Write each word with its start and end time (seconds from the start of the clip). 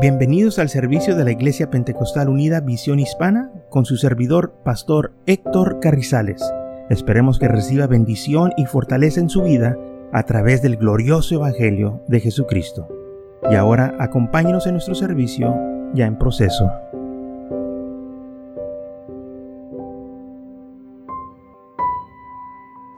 Bienvenidos 0.00 0.60
al 0.60 0.68
servicio 0.68 1.16
de 1.16 1.24
la 1.24 1.32
Iglesia 1.32 1.70
Pentecostal 1.70 2.28
Unida 2.28 2.60
Visión 2.60 3.00
Hispana 3.00 3.50
con 3.68 3.84
su 3.84 3.96
servidor, 3.96 4.54
Pastor 4.64 5.12
Héctor 5.26 5.80
Carrizales. 5.80 6.40
Esperemos 6.88 7.40
que 7.40 7.48
reciba 7.48 7.88
bendición 7.88 8.52
y 8.56 8.66
fortaleza 8.66 9.18
en 9.18 9.28
su 9.28 9.42
vida 9.42 9.76
a 10.12 10.22
través 10.22 10.62
del 10.62 10.76
glorioso 10.76 11.34
Evangelio 11.34 12.04
de 12.06 12.20
Jesucristo. 12.20 12.86
Y 13.50 13.56
ahora 13.56 13.96
acompáñenos 13.98 14.68
en 14.68 14.74
nuestro 14.74 14.94
servicio 14.94 15.52
ya 15.94 16.06
en 16.06 16.16
proceso. 16.16 16.70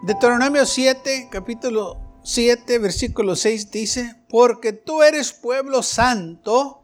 Deuteronomio 0.02 0.66
7, 0.66 1.28
capítulo 1.30 1.96
7, 2.24 2.78
versículo 2.78 3.36
6 3.36 3.70
dice, 3.70 4.16
porque 4.28 4.74
tú 4.74 5.02
eres 5.02 5.32
pueblo 5.32 5.82
santo 5.82 6.79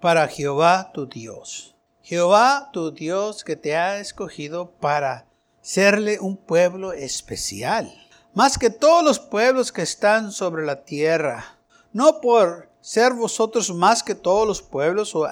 para 0.00 0.28
Jehová 0.28 0.90
tu 0.92 1.06
Dios. 1.06 1.74
Jehová 2.02 2.70
tu 2.72 2.90
Dios 2.90 3.44
que 3.44 3.56
te 3.56 3.76
ha 3.76 3.98
escogido 3.98 4.70
para 4.70 5.26
serle 5.60 6.18
un 6.20 6.36
pueblo 6.36 6.92
especial, 6.92 7.92
más 8.32 8.56
que 8.56 8.70
todos 8.70 9.04
los 9.04 9.18
pueblos 9.18 9.72
que 9.72 9.82
están 9.82 10.32
sobre 10.32 10.64
la 10.64 10.84
tierra, 10.84 11.58
no 11.92 12.20
por 12.20 12.70
ser 12.80 13.12
vosotros 13.12 13.74
más 13.74 14.02
que 14.02 14.14
todos 14.14 14.46
los 14.46 14.62
pueblos 14.62 15.14
o 15.14 15.28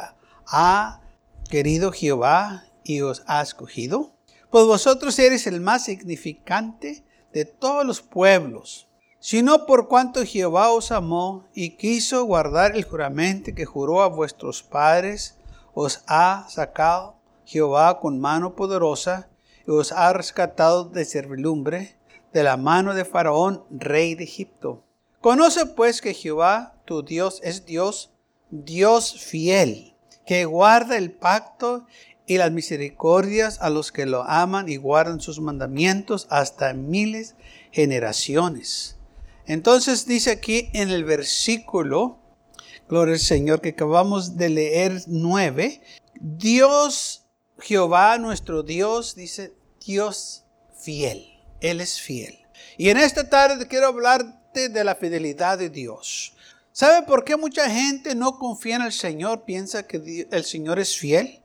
ha 0.47 1.01
querido 1.48 1.93
Jehová 1.93 2.65
y 2.85 3.01
os 3.01 3.23
ha 3.27 3.41
escogido, 3.41 4.12
pues 4.51 4.66
vosotros 4.66 5.19
eres 5.19 5.46
el 5.46 5.60
más 5.60 5.85
significante 5.85 7.05
de 7.33 7.45
todos 7.45 7.87
los 7.87 8.02
pueblos 8.02 8.87
sino 9.20 9.66
por 9.66 9.88
cuanto 9.88 10.25
Jehová 10.25 10.70
os 10.70 10.93
amó 10.93 11.45
y 11.55 11.70
quiso 11.70 12.24
guardar 12.24 12.77
el 12.77 12.84
juramento 12.84 13.55
que 13.55 13.65
juró 13.65 14.02
a 14.02 14.09
vuestros 14.09 14.62
padres, 14.62 15.37
os 15.74 16.02
ha 16.07 16.46
sacado 16.49 17.16
Jehová 17.45 18.01
con 18.01 18.21
mano 18.21 18.55
poderosa 18.55 19.29
y 19.66 19.71
os 19.71 19.93
ha 19.93 20.13
rescatado 20.13 20.85
de 20.85 21.05
servilumbre 21.05 21.96
de 22.32 22.43
la 22.43 22.57
mano 22.57 22.95
de 22.95 23.05
Faraón, 23.05 23.65
rey 23.71 24.15
de 24.15 24.24
Egipto. 24.24 24.82
Conoce 25.21 25.66
pues 25.66 26.01
que 26.01 26.15
Jehová, 26.15 26.74
tu 26.85 27.02
Dios, 27.02 27.40
es 27.43 27.65
Dios, 27.65 28.10
Dios 28.51 29.24
fiel, 29.24 29.95
que 30.27 30.45
guarda 30.45 30.99
el 30.99 31.12
pacto 31.12 31.87
y 32.27 32.37
las 32.38 32.52
misericordias 32.52 33.60
a 33.60 33.71
los 33.71 33.93
que 33.93 34.07
lo 34.07 34.24
aman 34.24 34.68
y 34.68 34.77
guardan 34.77 35.21
sus 35.21 35.40
mandamientos 35.40 36.27
hasta 36.30 36.74
miles 36.74 37.37
generaciones 37.71 38.96
entonces 39.47 40.07
dice 40.07 40.30
aquí 40.30 40.71
en 40.73 40.91
el 40.91 41.05
versículo, 41.05 42.19
gloria 42.89 43.15
al 43.15 43.21
Señor, 43.21 43.61
que 43.61 43.71
acabamos 43.71 44.37
de 44.37 44.49
leer 44.49 45.02
nueve, 45.07 45.80
Dios, 46.21 47.27
Jehová 47.59 48.19
nuestro 48.19 48.63
Dios, 48.63 49.15
dice 49.15 49.55
Dios 49.85 50.45
fiel, 50.79 51.27
Él 51.61 51.80
es 51.80 52.01
fiel. 52.01 52.39
Y 52.77 52.91
en 52.91 52.99
esta 52.99 53.29
tarde 53.29 53.67
quiero 53.69 53.87
hablarte 53.87 54.69
de 54.69 54.85
la 54.85 54.95
fidelidad 54.95 55.59
de 55.59 55.71
Dios. 55.71 56.35
¿Sabe 56.73 57.07
por 57.07 57.24
qué 57.24 57.37
mucha 57.37 57.71
gente 57.71 58.15
no 58.15 58.39
confía 58.39 58.77
en 58.77 58.83
el 58.83 58.93
Señor, 58.93 59.45
piensa 59.45 59.87
que 59.87 60.27
el 60.30 60.45
Señor 60.45 60.79
es 60.79 60.97
fiel? 60.97 61.41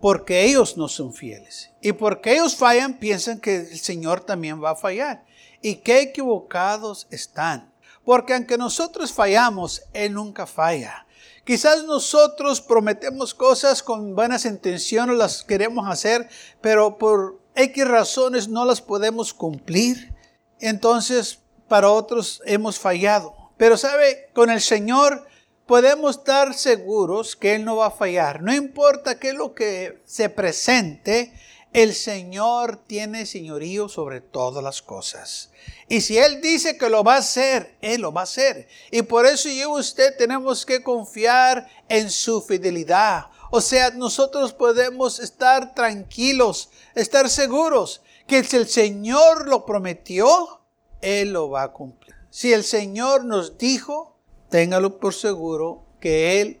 Porque 0.00 0.44
ellos 0.44 0.76
no 0.76 0.88
son 0.88 1.12
fieles. 1.12 1.70
Y 1.82 1.92
porque 1.92 2.32
ellos 2.32 2.56
fallan, 2.56 2.98
piensan 2.98 3.40
que 3.40 3.56
el 3.56 3.78
Señor 3.78 4.20
también 4.20 4.62
va 4.62 4.70
a 4.70 4.76
fallar. 4.76 5.24
Y 5.64 5.76
qué 5.76 6.02
equivocados 6.02 7.06
están. 7.10 7.72
Porque 8.04 8.34
aunque 8.34 8.58
nosotros 8.58 9.14
fallamos, 9.14 9.80
Él 9.94 10.12
nunca 10.12 10.46
falla. 10.46 11.06
Quizás 11.42 11.84
nosotros 11.84 12.60
prometemos 12.60 13.32
cosas 13.32 13.82
con 13.82 14.14
buenas 14.14 14.44
intenciones, 14.44 15.16
las 15.16 15.42
queremos 15.42 15.88
hacer, 15.88 16.28
pero 16.60 16.98
por 16.98 17.40
X 17.54 17.88
razones 17.88 18.46
no 18.46 18.66
las 18.66 18.82
podemos 18.82 19.32
cumplir. 19.32 20.14
Entonces, 20.60 21.38
para 21.66 21.88
otros 21.88 22.42
hemos 22.44 22.78
fallado. 22.78 23.34
Pero 23.56 23.78
sabe, 23.78 24.28
con 24.34 24.50
el 24.50 24.60
Señor 24.60 25.26
podemos 25.64 26.18
estar 26.18 26.52
seguros 26.52 27.36
que 27.36 27.54
Él 27.54 27.64
no 27.64 27.76
va 27.76 27.86
a 27.86 27.90
fallar. 27.90 28.42
No 28.42 28.52
importa 28.52 29.18
qué 29.18 29.30
es 29.30 29.34
lo 29.34 29.54
que 29.54 30.02
se 30.04 30.28
presente, 30.28 31.32
el 31.74 31.92
Señor 31.92 32.76
tiene 32.86 33.26
señorío 33.26 33.88
sobre 33.88 34.20
todas 34.20 34.62
las 34.62 34.80
cosas. 34.80 35.50
Y 35.88 36.02
si 36.02 36.16
Él 36.16 36.40
dice 36.40 36.78
que 36.78 36.88
lo 36.88 37.02
va 37.02 37.16
a 37.16 37.18
hacer, 37.18 37.76
Él 37.80 38.02
lo 38.02 38.12
va 38.12 38.20
a 38.20 38.24
hacer. 38.24 38.68
Y 38.92 39.02
por 39.02 39.26
eso 39.26 39.48
yo 39.48 39.76
y 39.76 39.80
usted 39.80 40.16
tenemos 40.16 40.64
que 40.64 40.84
confiar 40.84 41.68
en 41.88 42.10
su 42.10 42.40
fidelidad. 42.40 43.26
O 43.50 43.60
sea, 43.60 43.90
nosotros 43.90 44.52
podemos 44.52 45.18
estar 45.18 45.74
tranquilos, 45.74 46.70
estar 46.94 47.28
seguros 47.28 48.02
que 48.28 48.44
si 48.44 48.56
el 48.56 48.68
Señor 48.68 49.48
lo 49.48 49.66
prometió, 49.66 50.60
Él 51.00 51.32
lo 51.32 51.50
va 51.50 51.64
a 51.64 51.72
cumplir. 51.72 52.14
Si 52.30 52.52
el 52.52 52.62
Señor 52.62 53.24
nos 53.24 53.58
dijo, 53.58 54.16
téngalo 54.48 55.00
por 55.00 55.12
seguro 55.12 55.84
que 55.98 56.40
Él 56.40 56.60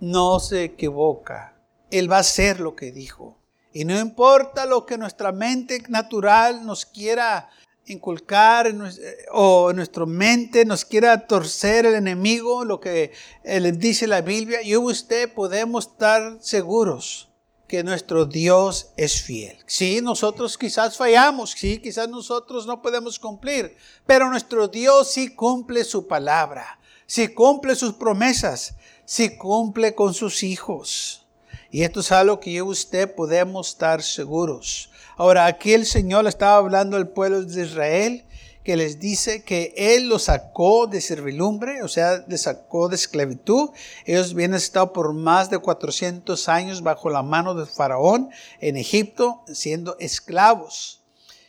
no 0.00 0.40
se 0.40 0.64
equivoca. 0.64 1.58
Él 1.90 2.10
va 2.10 2.16
a 2.16 2.20
hacer 2.20 2.60
lo 2.60 2.74
que 2.74 2.90
dijo. 2.90 3.43
Y 3.74 3.84
no 3.84 3.98
importa 3.98 4.66
lo 4.66 4.86
que 4.86 4.96
nuestra 4.96 5.32
mente 5.32 5.82
natural 5.88 6.64
nos 6.64 6.86
quiera 6.86 7.50
inculcar 7.86 8.72
o 9.32 9.72
nuestra 9.72 10.06
mente 10.06 10.64
nos 10.64 10.84
quiera 10.84 11.26
torcer 11.26 11.84
el 11.84 11.96
enemigo, 11.96 12.64
lo 12.64 12.78
que 12.78 13.12
le 13.44 13.72
dice 13.72 14.06
la 14.06 14.20
Biblia, 14.20 14.62
yo 14.62 14.80
y 14.80 14.92
usted 14.92 15.34
podemos 15.34 15.88
estar 15.88 16.38
seguros 16.40 17.28
que 17.66 17.82
nuestro 17.82 18.26
Dios 18.26 18.92
es 18.96 19.20
fiel. 19.20 19.58
Sí, 19.66 20.00
nosotros 20.00 20.56
quizás 20.56 20.96
fallamos, 20.96 21.50
sí, 21.50 21.78
quizás 21.78 22.08
nosotros 22.08 22.68
no 22.68 22.80
podemos 22.80 23.18
cumplir, 23.18 23.76
pero 24.06 24.30
nuestro 24.30 24.68
Dios 24.68 25.10
sí 25.10 25.34
cumple 25.34 25.82
su 25.82 26.06
palabra, 26.06 26.78
sí 27.06 27.26
cumple 27.26 27.74
sus 27.74 27.94
promesas, 27.94 28.76
sí 29.04 29.36
cumple 29.36 29.96
con 29.96 30.14
sus 30.14 30.44
hijos. 30.44 31.23
Y 31.74 31.82
esto 31.82 31.98
es 31.98 32.12
algo 32.12 32.38
que 32.38 32.52
yo 32.52 32.66
y 32.66 32.68
usted 32.68 33.16
podemos 33.16 33.70
estar 33.70 34.00
seguros. 34.00 34.90
Ahora, 35.16 35.46
aquí 35.46 35.72
el 35.72 35.86
Señor 35.86 36.24
estaba 36.28 36.54
hablando 36.54 36.96
al 36.96 37.08
pueblo 37.08 37.42
de 37.42 37.64
Israel, 37.64 38.24
que 38.62 38.76
les 38.76 39.00
dice 39.00 39.42
que 39.42 39.74
Él 39.76 40.08
los 40.08 40.22
sacó 40.22 40.86
de 40.86 41.00
servilumbre, 41.00 41.82
o 41.82 41.88
sea, 41.88 42.24
les 42.28 42.42
sacó 42.42 42.88
de 42.88 42.94
esclavitud. 42.94 43.70
Ellos 44.04 44.30
habían 44.34 44.54
estado 44.54 44.92
por 44.92 45.14
más 45.14 45.50
de 45.50 45.58
400 45.58 46.48
años 46.48 46.80
bajo 46.84 47.10
la 47.10 47.24
mano 47.24 47.56
de 47.56 47.66
Faraón 47.66 48.30
en 48.60 48.76
Egipto, 48.76 49.42
siendo 49.52 49.96
esclavos. 49.98 51.02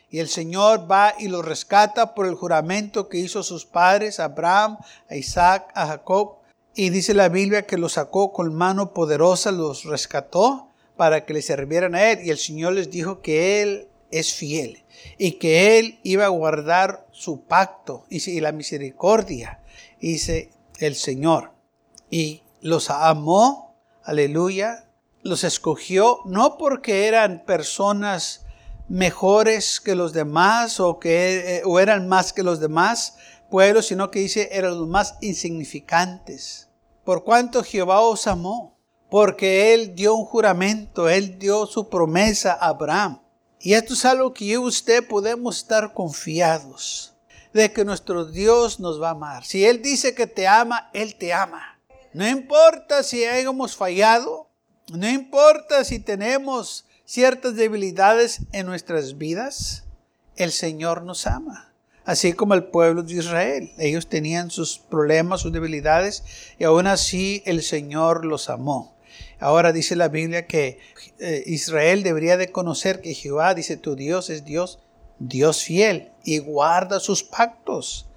Y 0.09 0.17
el 0.17 0.27
Señor 0.27 0.91
va 0.91 1.13
y 1.19 1.27
los 1.27 1.45
rescata 1.45 2.15
por 2.15 2.25
el 2.25 2.33
juramento 2.33 3.09
que 3.09 3.19
hizo 3.19 3.43
sus 3.43 3.63
padres, 3.63 4.19
Abraham, 4.19 4.79
a 5.07 5.17
Isaac, 5.17 5.71
a 5.75 5.85
Jacob, 5.85 6.37
y 6.75 6.89
dice 6.89 7.13
la 7.13 7.29
Biblia 7.29 7.65
que 7.65 7.77
los 7.77 7.93
sacó 7.93 8.33
con 8.33 8.53
mano 8.53 8.93
poderosa, 8.93 9.51
los 9.51 9.85
rescató 9.85 10.71
para 10.97 11.25
que 11.25 11.33
le 11.33 11.41
sirvieran 11.41 11.95
a 11.95 12.11
Él. 12.11 12.19
Y 12.25 12.29
el 12.29 12.37
Señor 12.37 12.73
les 12.73 12.91
dijo 12.91 13.21
que 13.21 13.61
Él 13.61 13.87
es 14.11 14.33
fiel 14.33 14.83
y 15.17 15.33
que 15.33 15.79
Él 15.79 15.99
iba 16.03 16.25
a 16.25 16.29
guardar 16.29 17.07
su 17.11 17.45
pacto 17.45 18.05
y 18.09 18.39
la 18.41 18.51
misericordia, 18.51 19.61
dice 20.01 20.51
el 20.79 20.95
Señor. 20.95 21.53
Y 22.09 22.43
los 22.61 22.89
amó, 22.89 23.77
aleluya, 24.03 24.89
los 25.23 25.43
escogió 25.45 26.19
no 26.25 26.57
porque 26.57 27.07
eran 27.07 27.45
personas 27.45 28.45
mejores 28.87 29.79
que 29.79 29.95
los 29.95 30.13
demás 30.13 30.79
o 30.79 30.99
que 30.99 31.61
o 31.65 31.79
eran 31.79 32.07
más 32.07 32.33
que 32.33 32.43
los 32.43 32.59
demás 32.59 33.17
pueblos, 33.49 33.87
sino 33.87 34.11
que 34.11 34.19
dice 34.19 34.49
eran 34.51 34.77
los 34.77 34.87
más 34.87 35.15
insignificantes 35.21 36.65
por 37.05 37.23
cuanto 37.23 37.63
Jehová 37.63 38.01
os 38.01 38.25
amó, 38.25 38.79
porque 39.11 39.75
Él 39.75 39.93
dio 39.93 40.15
un 40.15 40.25
juramento, 40.25 41.07
Él 41.07 41.37
dio 41.37 41.67
su 41.67 41.87
promesa 41.87 42.53
a 42.53 42.69
Abraham. 42.69 43.21
Y 43.59 43.73
esto 43.73 43.93
es 43.93 44.03
algo 44.05 44.33
que 44.33 44.47
yo 44.47 44.63
y 44.63 44.65
usted 44.65 45.07
podemos 45.07 45.57
estar 45.57 45.93
confiados 45.93 47.13
de 47.53 47.71
que 47.71 47.85
nuestro 47.85 48.25
Dios 48.25 48.79
nos 48.79 48.99
va 48.99 49.09
a 49.09 49.11
amar. 49.11 49.45
Si 49.45 49.63
Él 49.63 49.83
dice 49.83 50.15
que 50.15 50.25
te 50.25 50.47
ama, 50.47 50.89
Él 50.93 51.15
te 51.15 51.31
ama. 51.31 51.79
No 52.11 52.27
importa 52.27 53.03
si 53.03 53.23
hayamos 53.23 53.75
fallado, 53.75 54.49
no 54.91 55.07
importa 55.07 55.83
si 55.83 55.99
tenemos 55.99 56.85
ciertas 57.05 57.55
debilidades 57.55 58.41
en 58.51 58.65
nuestras 58.65 59.19
vidas, 59.19 59.83
el 60.37 60.51
Señor 60.51 61.03
nos 61.03 61.27
ama 61.27 61.74
así 62.05 62.33
como 62.33 62.53
el 62.53 62.65
pueblo 62.65 63.03
de 63.03 63.15
Israel. 63.15 63.71
Ellos 63.77 64.07
tenían 64.07 64.51
sus 64.51 64.79
problemas, 64.79 65.41
sus 65.41 65.51
debilidades, 65.51 66.23
y 66.57 66.63
aún 66.63 66.87
así 66.87 67.41
el 67.45 67.61
Señor 67.61 68.25
los 68.25 68.49
amó. 68.49 68.95
Ahora 69.39 69.73
dice 69.73 69.95
la 69.95 70.07
Biblia 70.07 70.47
que 70.47 70.79
eh, 71.19 71.43
Israel 71.45 72.03
debería 72.03 72.37
de 72.37 72.51
conocer 72.51 73.01
que 73.01 73.13
Jehová, 73.13 73.53
dice, 73.53 73.77
tu 73.77 73.95
Dios 73.95 74.29
es 74.29 74.45
Dios, 74.45 74.79
Dios 75.19 75.63
fiel, 75.63 76.11
y 76.23 76.37
guarda 76.39 76.99
sus 76.99 77.23
pactos 77.23 78.07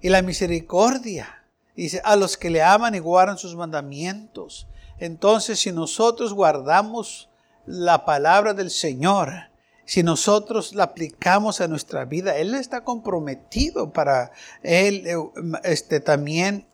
y 0.00 0.08
la 0.08 0.22
misericordia. 0.22 1.44
Dice, 1.74 2.02
a 2.04 2.16
los 2.16 2.36
que 2.36 2.50
le 2.50 2.62
aman 2.62 2.94
y 2.94 2.98
guardan 2.98 3.38
sus 3.38 3.56
mandamientos. 3.56 4.66
Entonces, 4.98 5.58
si 5.60 5.72
nosotros 5.72 6.34
guardamos 6.34 7.30
la 7.64 8.04
palabra 8.04 8.52
del 8.52 8.70
Señor, 8.70 9.51
si 9.84 10.02
nosotros 10.02 10.74
la 10.74 10.84
aplicamos 10.84 11.60
a 11.60 11.68
nuestra 11.68 12.04
vida, 12.04 12.36
Él 12.36 12.54
está 12.54 12.84
comprometido 12.84 13.92
para 13.92 14.32
Él 14.62 15.06
eh, 15.06 15.16
este, 15.64 16.00
también 16.00 16.66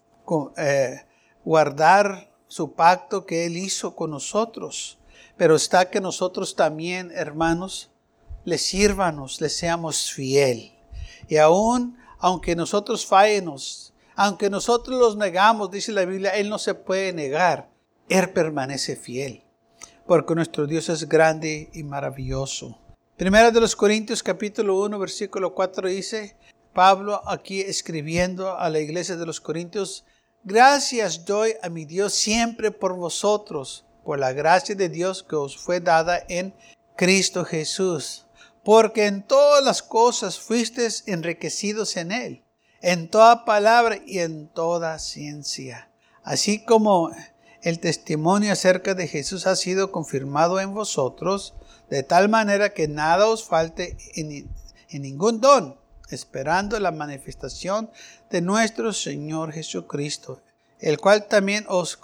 eh, 0.57 1.03
guardar 1.45 2.31
su 2.49 2.73
pacto 2.73 3.25
que 3.25 3.47
Él 3.47 3.57
hizo 3.57 3.97
con 3.97 4.11
nosotros. 4.11 4.99
Pero 5.37 5.55
está 5.57 5.89
que 5.91 6.01
nosotros 6.01 6.57
también, 6.57 7.11
hermanos, 7.15 7.91
le 8.45 8.59
sírvanos, 8.59 9.41
le 9.41 9.49
seamos 9.49 10.11
fiel. 10.13 10.73
Y 11.29 11.37
aún, 11.37 11.97
aunque 12.19 12.57
nosotros 12.57 13.07
fallenos, 13.07 13.95
aunque 14.17 14.51
nosotros 14.51 14.99
los 14.99 15.17
negamos, 15.17 15.71
dice 15.71 15.93
la 15.93 16.05
Biblia, 16.05 16.31
Él 16.31 16.49
no 16.49 16.59
se 16.59 16.75
puede 16.75 17.13
negar. 17.13 17.71
Él 18.09 18.31
permanece 18.31 18.97
fiel, 18.97 19.45
porque 20.07 20.35
nuestro 20.35 20.67
Dios 20.67 20.89
es 20.89 21.09
grande 21.09 21.71
y 21.73 21.83
maravilloso. 21.83 22.79
Primera 23.19 23.50
de 23.50 23.61
los 23.61 23.75
Corintios 23.75 24.23
capítulo 24.23 24.81
1 24.81 24.97
versículo 24.97 25.53
4 25.53 25.88
dice, 25.88 26.37
Pablo 26.73 27.20
aquí 27.26 27.61
escribiendo 27.61 28.56
a 28.56 28.70
la 28.70 28.79
iglesia 28.79 29.17
de 29.17 29.26
los 29.26 29.41
Corintios, 29.41 30.05
gracias 30.44 31.25
doy 31.25 31.55
a 31.61 31.69
mi 31.69 31.85
Dios 31.85 32.15
siempre 32.15 32.70
por 32.70 32.94
vosotros, 32.94 33.85
por 34.05 34.20
la 34.20 34.32
gracia 34.32 34.76
de 34.76 34.88
Dios 34.88 35.25
que 35.25 35.35
os 35.35 35.59
fue 35.59 35.81
dada 35.81 36.23
en 36.29 36.55
Cristo 36.97 37.44
Jesús, 37.44 38.29
porque 38.62 39.06
en 39.06 39.26
todas 39.26 39.64
las 39.64 39.82
cosas 39.82 40.38
fuisteis 40.38 41.03
enriquecidos 41.09 41.97
en 41.97 42.12
Él, 42.12 42.44
en 42.82 43.09
toda 43.11 43.44
palabra 43.44 43.99
y 44.06 44.21
en 44.21 44.47
toda 44.47 44.97
ciencia, 45.00 45.91
así 46.23 46.64
como 46.64 47.11
el 47.62 47.81
testimonio 47.81 48.53
acerca 48.53 48.94
de 48.94 49.09
Jesús 49.09 49.49
ha 49.49 49.56
sido 49.56 49.91
confirmado 49.91 50.61
en 50.61 50.73
vosotros, 50.73 51.55
de 51.90 52.02
tal 52.02 52.29
manera 52.29 52.73
que 52.75 52.88
nada 52.88 53.26
os 53.26 53.44
falte 53.44 53.96
en, 54.14 54.49
ningún 55.02 55.40
don, 55.40 55.76
esperando 56.11 56.79
la 56.81 56.90
manifestación 56.90 57.90
de 58.31 58.40
nuestro 58.40 58.93
Señor 58.93 59.52
Jesucristo, 59.52 60.40
el 60.81 60.99
cual 60.99 61.26
también 61.26 61.64
os 61.69 61.99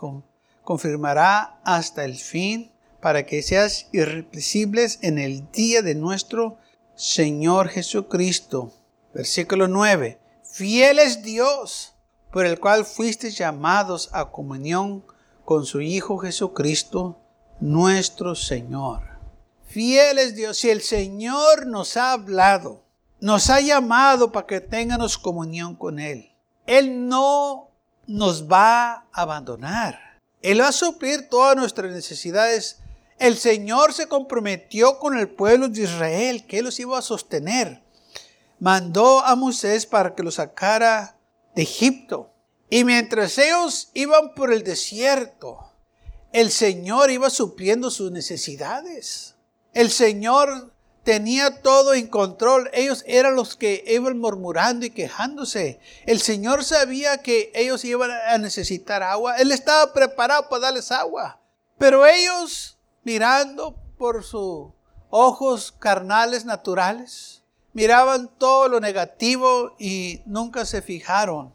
confirmará 0.62 1.60
hasta 1.64 2.04
el 2.04 2.16
fin, 2.16 2.70
para 3.00 3.26
que 3.26 3.42
seas 3.42 3.88
irrepresibles 3.92 4.98
en 5.02 5.18
el 5.18 5.50
día 5.50 5.82
de 5.82 5.94
nuestro 5.94 6.56
Señor 6.94 7.68
Jesucristo. 7.68 8.72
Versículo 9.12 9.68
9. 9.68 10.18
Fiel 10.42 10.98
es 10.98 11.22
Dios, 11.22 11.94
por 12.32 12.46
el 12.46 12.58
cual 12.58 12.86
fuisteis 12.86 13.36
llamados 13.36 14.08
a 14.12 14.30
comunión 14.30 15.04
con 15.44 15.66
su 15.66 15.82
Hijo 15.82 16.16
Jesucristo, 16.16 17.20
nuestro 17.60 18.34
Señor. 18.34 19.13
Fiel 19.74 20.20
es 20.20 20.36
Dios, 20.36 20.58
si 20.58 20.70
el 20.70 20.82
Señor 20.82 21.66
nos 21.66 21.96
ha 21.96 22.12
hablado, 22.12 22.84
nos 23.18 23.50
ha 23.50 23.58
llamado 23.60 24.30
para 24.30 24.46
que 24.46 24.60
tengamos 24.60 25.18
comunión 25.18 25.74
con 25.74 25.98
Él, 25.98 26.30
Él 26.64 27.08
no 27.08 27.72
nos 28.06 28.48
va 28.48 28.92
a 28.92 29.06
abandonar. 29.12 29.98
Él 30.42 30.60
va 30.60 30.68
a 30.68 30.72
suplir 30.72 31.28
todas 31.28 31.56
nuestras 31.56 31.92
necesidades. 31.92 32.82
El 33.18 33.36
Señor 33.36 33.92
se 33.92 34.06
comprometió 34.06 35.00
con 35.00 35.18
el 35.18 35.28
pueblo 35.28 35.68
de 35.68 35.82
Israel 35.82 36.46
que 36.46 36.62
los 36.62 36.78
iba 36.78 36.96
a 36.96 37.02
sostener. 37.02 37.82
Mandó 38.60 39.24
a 39.24 39.34
Moisés 39.34 39.86
para 39.86 40.14
que 40.14 40.22
lo 40.22 40.30
sacara 40.30 41.18
de 41.56 41.62
Egipto. 41.62 42.30
Y 42.70 42.84
mientras 42.84 43.36
ellos 43.38 43.90
iban 43.92 44.34
por 44.36 44.52
el 44.52 44.62
desierto, 44.62 45.72
el 46.32 46.52
Señor 46.52 47.10
iba 47.10 47.28
supliendo 47.28 47.90
sus 47.90 48.12
necesidades. 48.12 49.33
El 49.74 49.90
Señor 49.90 50.72
tenía 51.02 51.60
todo 51.62 51.94
en 51.94 52.06
control. 52.06 52.70
Ellos 52.72 53.04
eran 53.06 53.36
los 53.36 53.56
que 53.56 53.84
iban 53.86 54.18
murmurando 54.18 54.86
y 54.86 54.90
quejándose. 54.90 55.80
El 56.06 56.20
Señor 56.20 56.64
sabía 56.64 57.18
que 57.18 57.52
ellos 57.54 57.84
iban 57.84 58.10
a 58.10 58.38
necesitar 58.38 59.02
agua. 59.02 59.36
Él 59.36 59.52
estaba 59.52 59.92
preparado 59.92 60.48
para 60.48 60.62
darles 60.62 60.90
agua. 60.90 61.40
Pero 61.76 62.06
ellos, 62.06 62.78
mirando 63.02 63.76
por 63.98 64.22
sus 64.22 64.72
ojos 65.10 65.72
carnales 65.72 66.44
naturales, 66.44 67.42
miraban 67.72 68.30
todo 68.38 68.68
lo 68.68 68.80
negativo 68.80 69.74
y 69.78 70.22
nunca 70.24 70.64
se 70.64 70.82
fijaron 70.82 71.52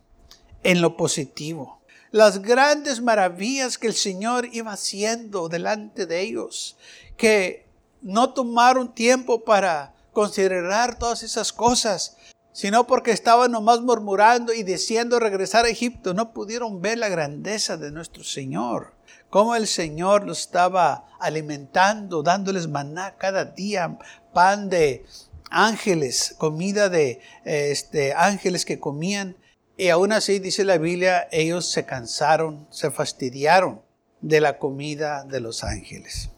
en 0.64 0.82
lo 0.82 0.98
positivo. 0.98 1.82
Las 2.12 2.42
grandes 2.42 3.02
maravillas 3.02 3.78
que 3.78 3.88
el 3.88 3.94
Señor 3.94 4.50
iba 4.52 4.74
haciendo 4.74 5.48
delante 5.48 6.06
de 6.06 6.22
ellos, 6.22 6.76
que 7.18 7.69
no 8.02 8.34
tomaron 8.34 8.94
tiempo 8.94 9.44
para 9.44 9.94
considerar 10.14 10.98
todas 10.98 11.24
esas 11.24 11.54
cosas, 11.54 12.18
sino 12.52 12.88
porque 12.88 13.12
estaban 13.12 13.52
nomás 13.52 13.82
murmurando 13.82 14.54
y 14.54 14.64
deseando 14.64 15.20
regresar 15.20 15.66
a 15.66 15.70
Egipto, 15.70 16.14
no 16.14 16.34
pudieron 16.34 16.82
ver 16.82 16.98
la 16.98 17.10
grandeza 17.10 17.78
de 17.78 17.92
nuestro 17.92 18.24
Señor. 18.24 18.94
Cómo 19.30 19.56
el 19.56 19.68
Señor 19.68 20.26
los 20.26 20.40
estaba 20.40 21.06
alimentando, 21.20 22.24
dándoles 22.24 22.68
maná 22.68 23.16
cada 23.18 23.46
día, 23.46 23.98
pan 24.34 24.70
de 24.70 25.06
ángeles, 25.52 26.36
comida 26.38 26.90
de 26.90 27.22
este, 27.46 28.14
ángeles 28.14 28.66
que 28.66 28.80
comían 28.80 29.38
y 29.80 29.88
aún 29.88 30.12
así, 30.12 30.40
dice 30.40 30.66
la 30.66 30.78
Biblia, 30.78 31.30
ellos 31.32 31.72
se 31.72 31.86
cansaron, 31.86 32.68
se 32.70 32.92
fastidiaron 32.92 33.82
de 34.20 34.42
la 34.42 34.60
comida 34.60 35.24
de 35.24 35.40
los 35.40 35.64
ángeles. 35.64 36.32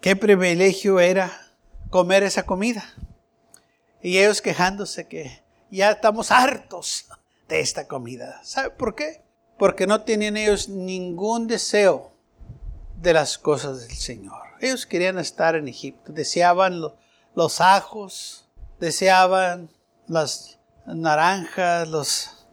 Qué 0.00 0.16
privilegio 0.16 0.98
era 0.98 1.30
comer 1.90 2.22
esa 2.22 2.44
comida. 2.44 2.84
Y 4.02 4.16
ellos 4.16 4.40
quejándose 4.40 5.06
que 5.06 5.42
ya 5.70 5.90
estamos 5.90 6.30
hartos 6.30 7.06
de 7.48 7.60
esta 7.60 7.86
comida. 7.86 8.40
¿Sabe 8.42 8.70
por 8.70 8.94
qué? 8.94 9.22
Porque 9.58 9.86
no 9.86 10.02
tenían 10.02 10.38
ellos 10.38 10.70
ningún 10.70 11.46
deseo 11.46 12.12
de 12.96 13.12
las 13.12 13.36
cosas 13.36 13.86
del 13.86 13.96
Señor. 13.96 14.40
Ellos 14.60 14.86
querían 14.86 15.18
estar 15.18 15.54
en 15.54 15.68
Egipto, 15.68 16.12
deseaban 16.12 16.80
los 17.34 17.60
ajos, 17.60 18.48
deseaban 18.78 19.68
las 20.06 20.58
naranjas, 20.86 21.88
los 21.88 22.46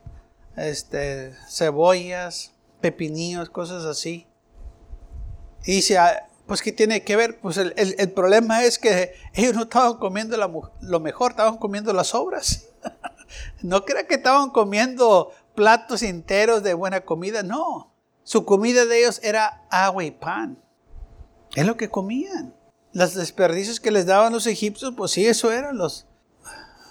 este, 0.58 1.34
cebollas, 1.50 2.52
pepinillos, 2.82 3.50
cosas 3.50 3.86
así. 3.86 4.28
Y 5.66 5.94
ah, 5.94 6.27
pues 6.48 6.62
¿qué 6.62 6.72
tiene 6.72 7.04
que 7.04 7.16
ver? 7.16 7.40
Pues 7.40 7.58
el, 7.58 8.12
problema 8.14 8.64
es 8.64 8.80
que 8.80 9.14
ellos 9.34 9.54
no 9.54 9.64
estaban 9.64 9.98
comiendo 9.98 10.38
lo 10.82 11.00
mejor, 11.00 11.32
estaban 11.32 11.58
comiendo 11.58 11.92
las 11.92 12.08
sobras. 12.08 12.68
no 13.62 13.84
crea 13.84 14.08
que 14.08 14.16
estaban 14.16 14.50
comiendo 14.50 15.32
platos 15.56 16.04
enteros 16.04 16.64
de 16.64 16.74
buena 16.74 17.02
comida, 17.02 17.44
no. 17.44 17.94
Su 18.24 18.46
comida 18.46 18.86
de 18.86 19.00
ellos 19.00 19.20
era 19.24 19.66
agua 19.70 20.06
y 20.06 20.12
pan. 20.12 20.58
Es 21.56 21.66
lo 21.66 21.76
que 21.76 21.90
comían. 21.90 22.56
Los 22.94 23.14
desperdicios 23.16 23.80
que 23.80 23.92
les 23.92 24.06
daban 24.06 24.32
los 24.32 24.48
egipcios, 24.48 24.94
pues 24.96 25.12
sí, 25.12 25.28
eso 25.28 25.52
eran 25.52 25.78
los, 25.78 26.08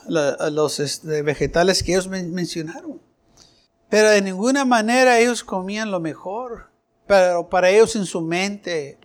los 0.06 0.80
este, 0.80 1.22
vegetales 1.22 1.82
que 1.82 1.92
ellos 1.92 2.08
mencionaron. 2.08 3.00
Pero 3.88 4.10
de 4.10 4.20
ninguna 4.20 4.64
manera 4.64 5.18
ellos 5.18 5.42
comían 5.42 5.90
lo 5.90 6.00
mejor. 6.00 6.70
Pero 7.06 7.48
para 7.48 7.70
ellos 7.70 7.96
en 7.96 8.04
su 8.04 8.20
mente, 8.20 8.98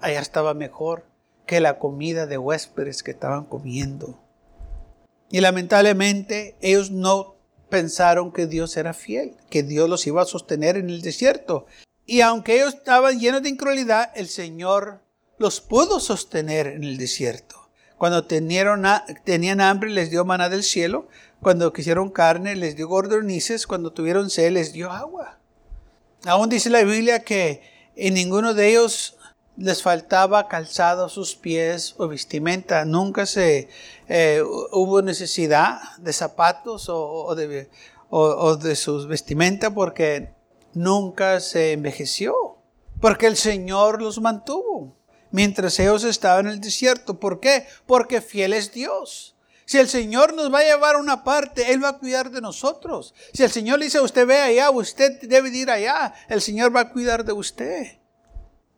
allá 0.00 0.20
estaba 0.20 0.54
mejor 0.54 1.04
que 1.46 1.60
la 1.60 1.78
comida 1.78 2.26
de 2.26 2.38
huéspedes 2.38 3.02
que 3.02 3.10
estaban 3.10 3.44
comiendo. 3.44 4.18
Y 5.30 5.40
lamentablemente 5.40 6.56
ellos 6.60 6.90
no 6.90 7.34
pensaron 7.68 8.32
que 8.32 8.46
Dios 8.46 8.76
era 8.76 8.94
fiel, 8.94 9.36
que 9.50 9.62
Dios 9.62 9.88
los 9.88 10.06
iba 10.06 10.22
a 10.22 10.26
sostener 10.26 10.76
en 10.76 10.90
el 10.90 11.02
desierto. 11.02 11.66
Y 12.06 12.20
aunque 12.20 12.56
ellos 12.56 12.74
estaban 12.74 13.18
llenos 13.18 13.42
de 13.42 13.48
incredulidad, 13.48 14.10
el 14.14 14.28
Señor 14.28 15.00
los 15.38 15.60
pudo 15.60 16.00
sostener 16.00 16.66
en 16.68 16.84
el 16.84 16.98
desierto. 16.98 17.64
Cuando 17.96 18.26
tenían, 18.26 19.60
hambre 19.60 19.90
les 19.90 20.10
dio 20.10 20.24
maná 20.24 20.48
del 20.48 20.62
cielo. 20.62 21.08
Cuando 21.40 21.72
quisieron 21.72 22.10
carne 22.10 22.54
les 22.56 22.76
dio 22.76 22.88
gordonices. 22.88 23.66
Cuando 23.66 23.92
tuvieron 23.92 24.30
sed 24.30 24.52
les 24.52 24.72
dio 24.72 24.90
agua. 24.90 25.38
Aún 26.26 26.48
dice 26.48 26.70
la 26.70 26.82
Biblia 26.82 27.24
que 27.24 27.62
en 27.96 28.14
ninguno 28.14 28.54
de 28.54 28.70
ellos 28.70 29.16
les 29.56 29.82
faltaba 29.82 30.48
calzado 30.48 31.04
a 31.04 31.08
sus 31.08 31.34
pies 31.36 31.94
o 31.98 32.08
vestimenta. 32.08 32.84
Nunca 32.84 33.26
se 33.26 33.68
eh, 34.08 34.42
hubo 34.72 35.02
necesidad 35.02 35.80
de 35.98 36.12
zapatos 36.12 36.88
o, 36.88 37.34
de, 37.34 37.68
o 38.10 38.56
de 38.56 38.76
sus 38.76 39.06
vestimenta 39.06 39.72
porque 39.72 40.32
nunca 40.72 41.40
se 41.40 41.72
envejeció. 41.72 42.34
Porque 43.00 43.26
el 43.26 43.36
Señor 43.36 44.00
los 44.00 44.20
mantuvo 44.20 44.96
mientras 45.34 45.80
ellos 45.80 46.04
estaban 46.04 46.46
en 46.46 46.52
el 46.52 46.60
desierto. 46.60 47.18
¿Por 47.18 47.40
qué? 47.40 47.66
Porque 47.86 48.20
fiel 48.20 48.52
es 48.52 48.72
Dios. 48.72 49.34
Si 49.66 49.78
el 49.78 49.88
Señor 49.88 50.32
nos 50.34 50.52
va 50.52 50.60
a 50.60 50.62
llevar 50.62 50.94
a 50.94 50.98
una 50.98 51.24
parte, 51.24 51.72
Él 51.72 51.82
va 51.82 51.88
a 51.88 51.98
cuidar 51.98 52.30
de 52.30 52.40
nosotros. 52.40 53.14
Si 53.32 53.42
el 53.42 53.50
Señor 53.50 53.80
dice, 53.80 54.00
usted 54.00 54.26
ve 54.26 54.38
allá, 54.38 54.70
usted 54.70 55.20
debe 55.22 55.48
ir 55.48 55.70
allá, 55.70 56.14
el 56.28 56.40
Señor 56.40 56.74
va 56.74 56.80
a 56.80 56.92
cuidar 56.92 57.24
de 57.24 57.32
usted. 57.32 57.98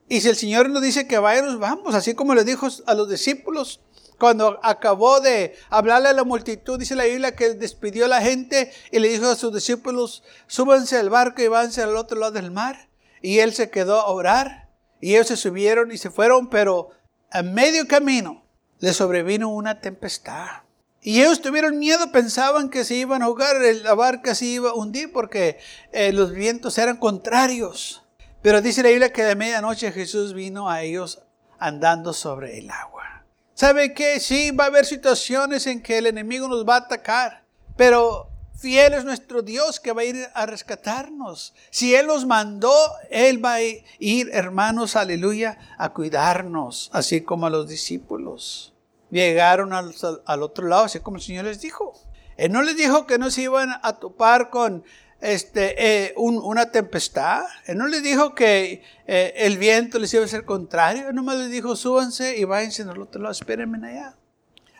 Y 0.08 0.20
si 0.20 0.28
el 0.28 0.36
Señor 0.36 0.70
nos 0.70 0.82
dice 0.82 1.06
que 1.06 1.18
vayamos, 1.18 1.58
vamos, 1.58 1.94
así 1.94 2.14
como 2.14 2.34
le 2.34 2.44
dijo 2.44 2.68
a 2.86 2.94
los 2.94 3.08
discípulos, 3.08 3.80
cuando 4.18 4.58
acabó 4.62 5.20
de 5.20 5.54
hablarle 5.68 6.08
a 6.08 6.12
la 6.12 6.24
multitud, 6.24 6.78
dice 6.78 6.94
la 6.94 7.04
Biblia 7.04 7.36
que 7.36 7.54
despidió 7.54 8.06
a 8.06 8.08
la 8.08 8.22
gente 8.22 8.72
y 8.90 8.98
le 8.98 9.08
dijo 9.08 9.26
a 9.26 9.36
sus 9.36 9.52
discípulos, 9.52 10.22
súbanse 10.46 10.96
al 10.96 11.10
barco 11.10 11.42
y 11.42 11.48
váyanse 11.48 11.82
al 11.82 11.96
otro 11.96 12.18
lado 12.18 12.32
del 12.32 12.50
mar. 12.50 12.88
Y 13.20 13.40
él 13.40 13.52
se 13.52 13.68
quedó 13.68 14.00
a 14.00 14.06
orar 14.06 14.70
y 15.00 15.14
ellos 15.14 15.26
se 15.26 15.36
subieron 15.36 15.92
y 15.92 15.98
se 15.98 16.10
fueron, 16.10 16.48
pero 16.48 16.90
a 17.30 17.42
medio 17.42 17.86
camino 17.86 18.44
le 18.78 18.92
sobrevino 18.92 19.50
una 19.50 19.80
tempestad. 19.80 20.62
Y 21.02 21.20
ellos 21.20 21.40
tuvieron 21.40 21.78
miedo, 21.78 22.10
pensaban 22.10 22.70
que 22.70 22.84
se 22.84 22.94
iban 22.94 23.22
a 23.22 23.26
ahogar, 23.26 23.56
la 23.60 23.94
barca 23.94 24.34
se 24.34 24.46
iba 24.46 24.70
a 24.70 24.74
hundir 24.74 25.12
porque 25.12 25.58
eh, 25.92 26.12
los 26.12 26.32
vientos 26.32 26.78
eran 26.78 26.96
contrarios. 26.96 28.05
Pero 28.42 28.60
dice 28.60 28.82
la 28.82 28.90
Biblia 28.90 29.12
que 29.12 29.24
de 29.24 29.34
medianoche 29.34 29.92
Jesús 29.92 30.34
vino 30.34 30.68
a 30.68 30.82
ellos 30.82 31.22
andando 31.58 32.12
sobre 32.12 32.58
el 32.58 32.70
agua. 32.70 33.24
¿Sabe 33.54 33.94
qué? 33.94 34.20
Sí, 34.20 34.50
va 34.50 34.64
a 34.64 34.66
haber 34.66 34.84
situaciones 34.84 35.66
en 35.66 35.82
que 35.82 35.98
el 35.98 36.06
enemigo 36.06 36.46
nos 36.46 36.68
va 36.68 36.74
a 36.74 36.80
atacar, 36.80 37.44
pero 37.76 38.28
fiel 38.58 38.92
es 38.92 39.04
nuestro 39.04 39.42
Dios 39.42 39.80
que 39.80 39.92
va 39.92 40.02
a 40.02 40.04
ir 40.04 40.28
a 40.34 40.46
rescatarnos. 40.46 41.54
Si 41.70 41.94
Él 41.94 42.06
nos 42.06 42.26
mandó, 42.26 42.74
Él 43.10 43.42
va 43.44 43.54
a 43.54 43.62
ir, 43.62 44.30
hermanos, 44.32 44.96
aleluya, 44.96 45.58
a 45.78 45.92
cuidarnos, 45.92 46.90
así 46.92 47.22
como 47.22 47.46
a 47.46 47.50
los 47.50 47.68
discípulos 47.68 48.74
llegaron 49.10 49.72
al, 49.72 50.42
otro 50.42 50.66
lado, 50.66 50.84
así 50.84 51.00
como 51.00 51.16
el 51.16 51.22
Señor 51.22 51.44
les 51.44 51.60
dijo. 51.60 51.94
Él 52.36 52.52
no 52.52 52.62
les 52.62 52.76
dijo 52.76 53.06
que 53.06 53.18
no 53.18 53.30
se 53.30 53.42
iban 53.42 53.70
a 53.82 53.94
topar 53.94 54.50
con 54.50 54.84
este, 55.20 56.06
eh, 56.06 56.14
una 56.16 56.70
tempestad. 56.70 57.44
Él 57.66 57.78
no 57.78 57.86
les 57.86 58.02
dijo 58.02 58.34
que 58.34 58.82
eh, 59.06 59.32
el 59.36 59.58
viento 59.58 59.98
les 59.98 60.12
iba 60.14 60.24
a 60.24 60.28
ser 60.28 60.44
contrario. 60.44 61.08
Él 61.08 61.14
nomás 61.14 61.38
les 61.38 61.50
dijo, 61.50 61.76
súbanse 61.76 62.36
y 62.36 62.44
váyanse 62.44 62.82
al 62.82 63.00
otro 63.00 63.20
lado, 63.20 63.32
espérenme 63.32 63.86
allá. 63.86 64.16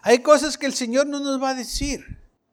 Hay 0.03 0.21
cosas 0.21 0.57
que 0.57 0.67
el 0.67 0.75
Señor 0.75 1.07
no 1.07 1.21
nos 1.21 1.43
va 1.43 1.51
a 1.51 1.55
decir. 1.55 2.05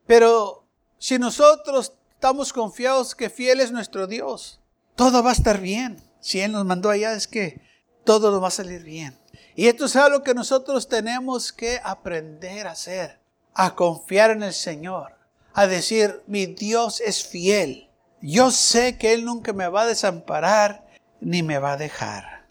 Pero 0.05 0.65
si 0.97 1.19
nosotros 1.19 1.93
estamos 2.13 2.53
confiados 2.53 3.15
que 3.15 3.29
fiel 3.29 3.59
es 3.59 3.71
nuestro 3.71 4.07
Dios, 4.07 4.59
todo 4.95 5.23
va 5.23 5.31
a 5.31 5.33
estar 5.33 5.59
bien. 5.59 6.01
Si 6.19 6.39
Él 6.39 6.51
nos 6.51 6.65
mandó 6.65 6.89
allá, 6.89 7.13
es 7.13 7.27
que 7.27 7.61
todo 8.03 8.31
nos 8.31 8.41
va 8.41 8.47
a 8.47 8.51
salir 8.51 8.83
bien. 8.83 9.17
Y 9.55 9.67
esto 9.67 9.85
es 9.85 9.95
algo 9.95 10.23
que 10.23 10.33
nosotros 10.33 10.87
tenemos 10.87 11.51
que 11.51 11.79
aprender 11.83 12.67
a 12.67 12.71
hacer, 12.71 13.19
a 13.53 13.75
confiar 13.75 14.31
en 14.31 14.43
el 14.43 14.53
Señor, 14.53 15.15
a 15.53 15.67
decir, 15.67 16.21
mi 16.27 16.45
Dios 16.45 17.01
es 17.01 17.23
fiel. 17.23 17.89
Yo 18.21 18.51
sé 18.51 18.97
que 18.97 19.13
Él 19.13 19.25
nunca 19.25 19.53
me 19.53 19.67
va 19.67 19.83
a 19.83 19.87
desamparar 19.87 20.87
ni 21.19 21.43
me 21.43 21.59
va 21.59 21.73
a 21.73 21.77
dejar. 21.77 22.47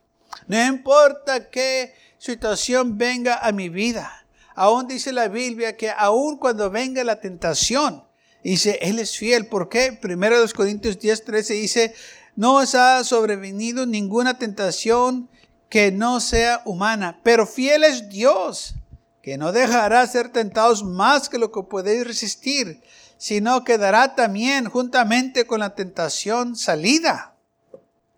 No 0.47 0.65
importa 0.65 1.51
qué 1.51 1.95
situación 2.19 2.99
venga 2.99 3.39
a 3.39 3.53
mi 3.53 3.69
vida. 3.69 4.27
Aún 4.55 4.87
dice 4.87 5.13
la 5.13 5.29
Biblia 5.29 5.77
que 5.77 5.91
aún 5.91 6.37
cuando 6.37 6.71
venga 6.71 7.03
la 7.05 7.21
tentación, 7.21 8.05
dice, 8.45 8.79
Él 8.83 8.99
es 8.99 9.17
fiel. 9.17 9.47
¿Por 9.47 9.69
qué? 9.69 9.93
Primero 9.93 10.37
de 10.37 10.43
los 10.43 10.55
Corintios 10.55 10.99
10, 10.99 11.25
13 11.25 11.55
dice, 11.55 11.95
no 12.37 12.57
os 12.57 12.75
ha 12.75 13.03
sobrevenido 13.05 13.87
ninguna 13.87 14.39
tentación 14.39 15.29
que 15.69 15.91
no 15.91 16.21
sea 16.21 16.61
humana, 16.67 17.21
pero 17.23 17.47
fiel 17.47 17.85
es 17.85 18.11
Dios, 18.11 18.75
que 19.23 19.39
no 19.39 19.53
dejará 19.53 20.07
ser 20.07 20.31
tentados 20.31 20.83
más 20.83 21.29
que 21.29 21.39
lo 21.39 21.53
que 21.53 21.63
podéis 21.63 22.07
resistir, 22.07 22.83
sino 23.19 23.63
que 23.63 23.79
dará 23.79 24.15
también 24.17 24.69
juntamente 24.69 25.47
con 25.47 25.61
la 25.61 25.75
tentación 25.75 26.57
salida 26.57 27.33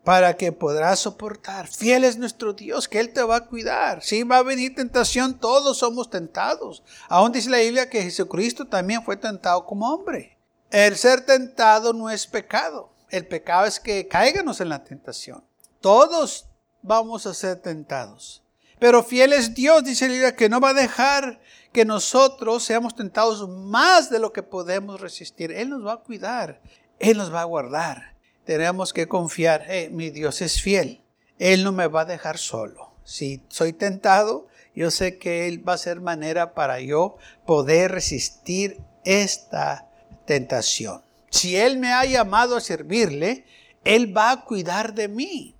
para 0.04 0.36
que 0.36 0.52
podrás 0.52 1.00
soportar. 1.00 1.66
Fiel 1.66 2.04
es 2.04 2.18
nuestro 2.18 2.52
Dios, 2.52 2.88
que 2.88 3.00
Él 3.00 3.12
te 3.12 3.22
va 3.22 3.36
a 3.36 3.46
cuidar. 3.46 4.02
Si 4.02 4.22
va 4.22 4.38
a 4.38 4.42
venir 4.42 4.74
tentación, 4.74 5.38
todos 5.38 5.78
somos 5.78 6.10
tentados. 6.10 6.82
Aún 7.08 7.32
dice 7.32 7.50
la 7.50 7.58
Biblia 7.58 7.88
que 7.88 8.02
Jesucristo 8.02 8.66
también 8.66 9.02
fue 9.02 9.16
tentado 9.16 9.64
como 9.64 9.92
hombre. 9.92 10.38
El 10.70 10.96
ser 10.96 11.24
tentado 11.24 11.92
no 11.92 12.10
es 12.10 12.26
pecado. 12.26 12.90
El 13.08 13.26
pecado 13.26 13.64
es 13.64 13.80
que 13.80 14.06
cáiganos 14.06 14.60
en 14.60 14.68
la 14.68 14.84
tentación. 14.84 15.42
Todos 15.80 16.46
vamos 16.82 17.26
a 17.26 17.34
ser 17.34 17.60
tentados. 17.60 18.43
Pero 18.84 19.02
fiel 19.02 19.32
es 19.32 19.54
Dios, 19.54 19.82
dice 19.82 20.08
Biblia, 20.08 20.36
que 20.36 20.50
no 20.50 20.60
va 20.60 20.68
a 20.68 20.74
dejar 20.74 21.40
que 21.72 21.86
nosotros 21.86 22.64
seamos 22.64 22.94
tentados 22.94 23.48
más 23.48 24.10
de 24.10 24.18
lo 24.18 24.30
que 24.30 24.42
podemos 24.42 25.00
resistir. 25.00 25.52
Él 25.52 25.70
nos 25.70 25.86
va 25.86 25.94
a 25.94 26.00
cuidar, 26.02 26.60
Él 26.98 27.16
nos 27.16 27.32
va 27.32 27.40
a 27.40 27.44
guardar. 27.44 28.14
Tenemos 28.44 28.92
que 28.92 29.08
confiar, 29.08 29.64
mi 29.90 30.10
Dios 30.10 30.42
es 30.42 30.60
fiel, 30.60 31.00
Él 31.38 31.64
no 31.64 31.72
me 31.72 31.86
va 31.86 32.02
a 32.02 32.04
dejar 32.04 32.36
solo. 32.36 32.92
Si 33.04 33.40
soy 33.48 33.72
tentado, 33.72 34.48
yo 34.74 34.90
sé 34.90 35.16
que 35.16 35.48
Él 35.48 35.66
va 35.66 35.72
a 35.72 35.78
ser 35.78 36.02
manera 36.02 36.52
para 36.52 36.78
yo 36.80 37.16
poder 37.46 37.90
resistir 37.90 38.82
esta 39.06 39.88
tentación. 40.26 41.00
Si 41.30 41.56
Él 41.56 41.78
me 41.78 41.94
ha 41.94 42.04
llamado 42.04 42.54
a 42.54 42.60
servirle, 42.60 43.46
Él 43.82 44.14
va 44.14 44.30
a 44.30 44.44
cuidar 44.44 44.92
de 44.92 45.08
mí. 45.08 45.53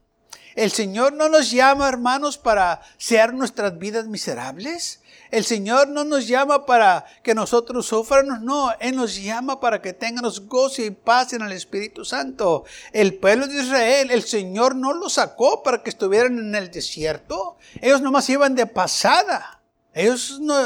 El 0.54 0.70
Señor 0.70 1.12
no 1.12 1.28
nos 1.28 1.50
llama, 1.50 1.88
hermanos, 1.88 2.38
para 2.38 2.80
ser 2.96 3.34
nuestras 3.34 3.78
vidas 3.78 4.06
miserables. 4.06 5.00
El 5.30 5.44
Señor 5.44 5.88
no 5.88 6.04
nos 6.04 6.28
llama 6.28 6.64
para 6.64 7.04
que 7.24 7.34
nosotros 7.34 7.86
suframos, 7.86 8.40
no, 8.40 8.72
Él 8.78 8.94
nos 8.94 9.16
llama 9.20 9.58
para 9.58 9.82
que 9.82 9.92
tengamos 9.92 10.46
gozo 10.46 10.82
y 10.82 10.90
paz 10.90 11.32
en 11.32 11.42
el 11.42 11.50
Espíritu 11.50 12.04
Santo. 12.04 12.64
El 12.92 13.14
pueblo 13.14 13.48
de 13.48 13.62
Israel, 13.62 14.12
el 14.12 14.22
Señor 14.22 14.76
no 14.76 14.92
los 14.92 15.14
sacó 15.14 15.62
para 15.64 15.82
que 15.82 15.90
estuvieran 15.90 16.38
en 16.38 16.54
el 16.54 16.70
desierto. 16.70 17.56
Ellos 17.80 18.00
nomás 18.00 18.28
iban 18.30 18.54
de 18.54 18.66
pasada. 18.66 19.60
Ellos 19.92 20.38
no, 20.40 20.56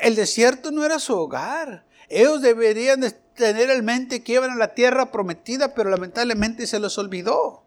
el 0.00 0.16
desierto 0.16 0.72
no 0.72 0.84
era 0.84 0.98
su 0.98 1.14
hogar. 1.14 1.84
Ellos 2.08 2.42
deberían 2.42 3.02
tener 3.34 3.70
en 3.70 3.84
mente 3.84 4.22
que 4.22 4.34
iban 4.34 4.50
a 4.50 4.56
la 4.56 4.74
tierra 4.74 5.12
prometida, 5.12 5.74
pero 5.74 5.90
lamentablemente 5.90 6.66
se 6.66 6.80
los 6.80 6.98
olvidó. 6.98 7.61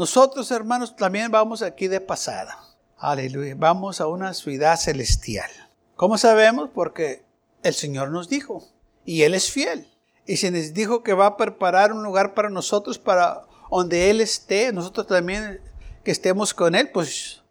Nosotros, 0.00 0.50
hermanos, 0.50 0.96
también 0.96 1.30
vamos 1.30 1.60
aquí 1.60 1.86
de 1.86 2.00
pasada. 2.00 2.58
Aleluya. 2.96 3.54
Vamos 3.54 4.00
a 4.00 4.06
una 4.06 4.32
ciudad 4.32 4.78
celestial. 4.78 5.50
¿Cómo 5.94 6.16
sabemos? 6.16 6.70
Porque 6.72 7.22
el 7.62 7.74
Señor 7.74 8.10
nos 8.10 8.30
dijo. 8.30 8.66
Y 9.04 9.24
Él 9.24 9.34
es 9.34 9.50
fiel. 9.50 9.86
Y 10.26 10.38
si 10.38 10.50
nos 10.50 10.72
dijo 10.72 11.02
que 11.02 11.12
va 11.12 11.26
a 11.26 11.36
preparar 11.36 11.92
un 11.92 12.02
lugar 12.02 12.32
para 12.32 12.48
nosotros, 12.48 12.98
para 12.98 13.42
donde 13.70 14.08
Él 14.08 14.22
esté, 14.22 14.72
nosotros 14.72 15.06
también 15.06 15.60
que 16.02 16.12
estemos 16.12 16.54
con 16.54 16.74
Él, 16.74 16.88
pues 16.88 17.42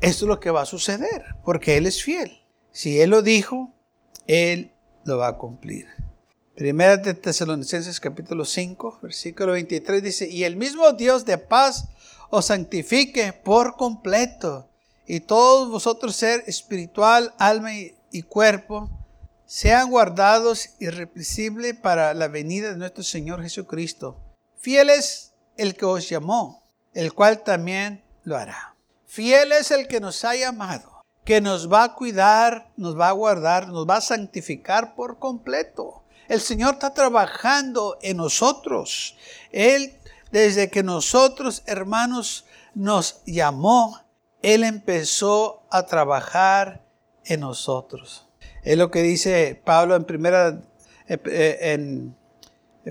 esto 0.00 0.24
es 0.24 0.28
lo 0.28 0.38
que 0.38 0.52
va 0.52 0.62
a 0.62 0.66
suceder. 0.66 1.24
Porque 1.44 1.76
Él 1.78 1.86
es 1.86 2.00
fiel. 2.00 2.44
Si 2.70 3.00
Él 3.00 3.10
lo 3.10 3.22
dijo, 3.22 3.74
Él 4.28 4.72
lo 5.02 5.18
va 5.18 5.26
a 5.26 5.36
cumplir. 5.36 5.88
Primera 6.56 6.96
de 6.96 7.12
Tesalonicenses 7.12 8.00
capítulo 8.00 8.46
5, 8.46 9.00
versículo 9.02 9.52
23 9.52 10.02
dice, 10.02 10.26
y 10.26 10.44
el 10.44 10.56
mismo 10.56 10.90
Dios 10.92 11.26
de 11.26 11.36
paz 11.36 11.84
os 12.30 12.46
santifique 12.46 13.34
por 13.34 13.76
completo, 13.76 14.66
y 15.06 15.20
todos 15.20 15.68
vosotros 15.68 16.16
ser 16.16 16.44
espiritual, 16.46 17.34
alma 17.36 17.72
y, 18.10 18.22
cuerpo, 18.22 18.88
sean 19.44 19.90
guardados 19.90 20.70
irrepresible 20.80 21.74
para 21.74 22.14
la 22.14 22.28
venida 22.28 22.70
de 22.70 22.78
nuestro 22.78 23.04
Señor 23.04 23.42
Jesucristo. 23.42 24.18
Fiel 24.58 24.88
es 24.88 25.34
el 25.58 25.76
que 25.76 25.84
os 25.84 26.08
llamó, 26.08 26.62
el 26.94 27.12
cual 27.12 27.44
también 27.44 28.02
lo 28.24 28.34
hará. 28.34 28.74
Fiel 29.04 29.52
es 29.52 29.70
el 29.72 29.88
que 29.88 30.00
nos 30.00 30.24
ha 30.24 30.34
llamado, 30.34 30.95
que 31.26 31.40
nos 31.40 31.70
va 31.70 31.82
a 31.82 31.94
cuidar, 31.94 32.70
nos 32.76 32.96
va 32.96 33.08
a 33.08 33.12
guardar, 33.12 33.66
nos 33.66 33.84
va 33.84 33.96
a 33.96 34.00
santificar 34.00 34.94
por 34.94 35.18
completo. 35.18 36.04
El 36.28 36.40
Señor 36.40 36.74
está 36.74 36.94
trabajando 36.94 37.98
en 38.00 38.18
nosotros. 38.18 39.16
Él, 39.50 39.94
desde 40.30 40.70
que 40.70 40.84
nosotros, 40.84 41.64
hermanos, 41.66 42.46
nos 42.74 43.22
llamó, 43.26 44.02
Él 44.40 44.62
empezó 44.62 45.64
a 45.68 45.84
trabajar 45.84 46.84
en 47.24 47.40
nosotros. 47.40 48.28
Es 48.62 48.78
lo 48.78 48.92
que 48.92 49.02
dice 49.02 49.60
Pablo 49.64 49.96
en 49.96 50.04
primera, 50.04 50.62
eh, 51.08 51.18
eh, 51.26 51.58
en 51.60 52.16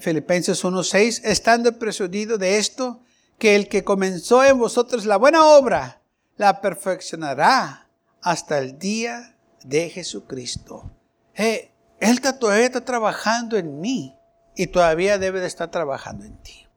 Filipenses 0.02 0.62
1.6, 0.62 1.22
estando 1.24 1.80
persuadido 1.80 2.38
de 2.38 2.58
esto, 2.58 3.00
que 3.40 3.56
el 3.56 3.70
que 3.70 3.86
comenzó 3.86 4.44
en 4.44 4.60
vosotros 4.60 5.06
la 5.06 5.16
buena 5.16 5.46
obra, 5.46 6.02
la 6.36 6.60
perfeccionará 6.60 7.85
hasta 8.26 8.58
el 8.58 8.80
día 8.80 9.36
de 9.64 9.88
Jesucristo. 9.92 10.92
Eh, 11.36 11.72
él 12.00 12.20
todavía 12.22 12.66
está 12.66 12.84
trabajando 12.84 13.56
en 13.56 13.80
mí 13.80 14.18
y 14.56 14.66
todavía 14.66 15.20
debe 15.20 15.40
de 15.40 15.46
estar 15.46 15.70
trabajando 15.70 16.26
en 16.26 16.36
ti. 16.38 16.68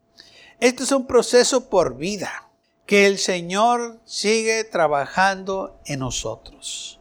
Este 0.60 0.82
es 0.82 0.92
un 0.92 1.06
proceso 1.06 1.70
por 1.70 1.96
vida 1.96 2.50
que 2.84 3.06
el 3.06 3.16
Señor 3.16 3.98
sigue 4.04 4.62
trabajando 4.64 5.80
en 5.86 6.00
nosotros. 6.00 7.00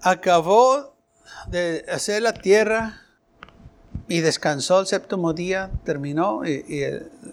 acabó 0.00 0.94
de 1.48 1.84
hacer 1.88 2.22
la 2.22 2.34
tierra 2.34 3.02
y 4.06 4.20
descansó 4.20 4.80
el 4.80 4.86
séptimo 4.86 5.32
día, 5.32 5.72
terminó, 5.84 6.44
y, 6.44 6.82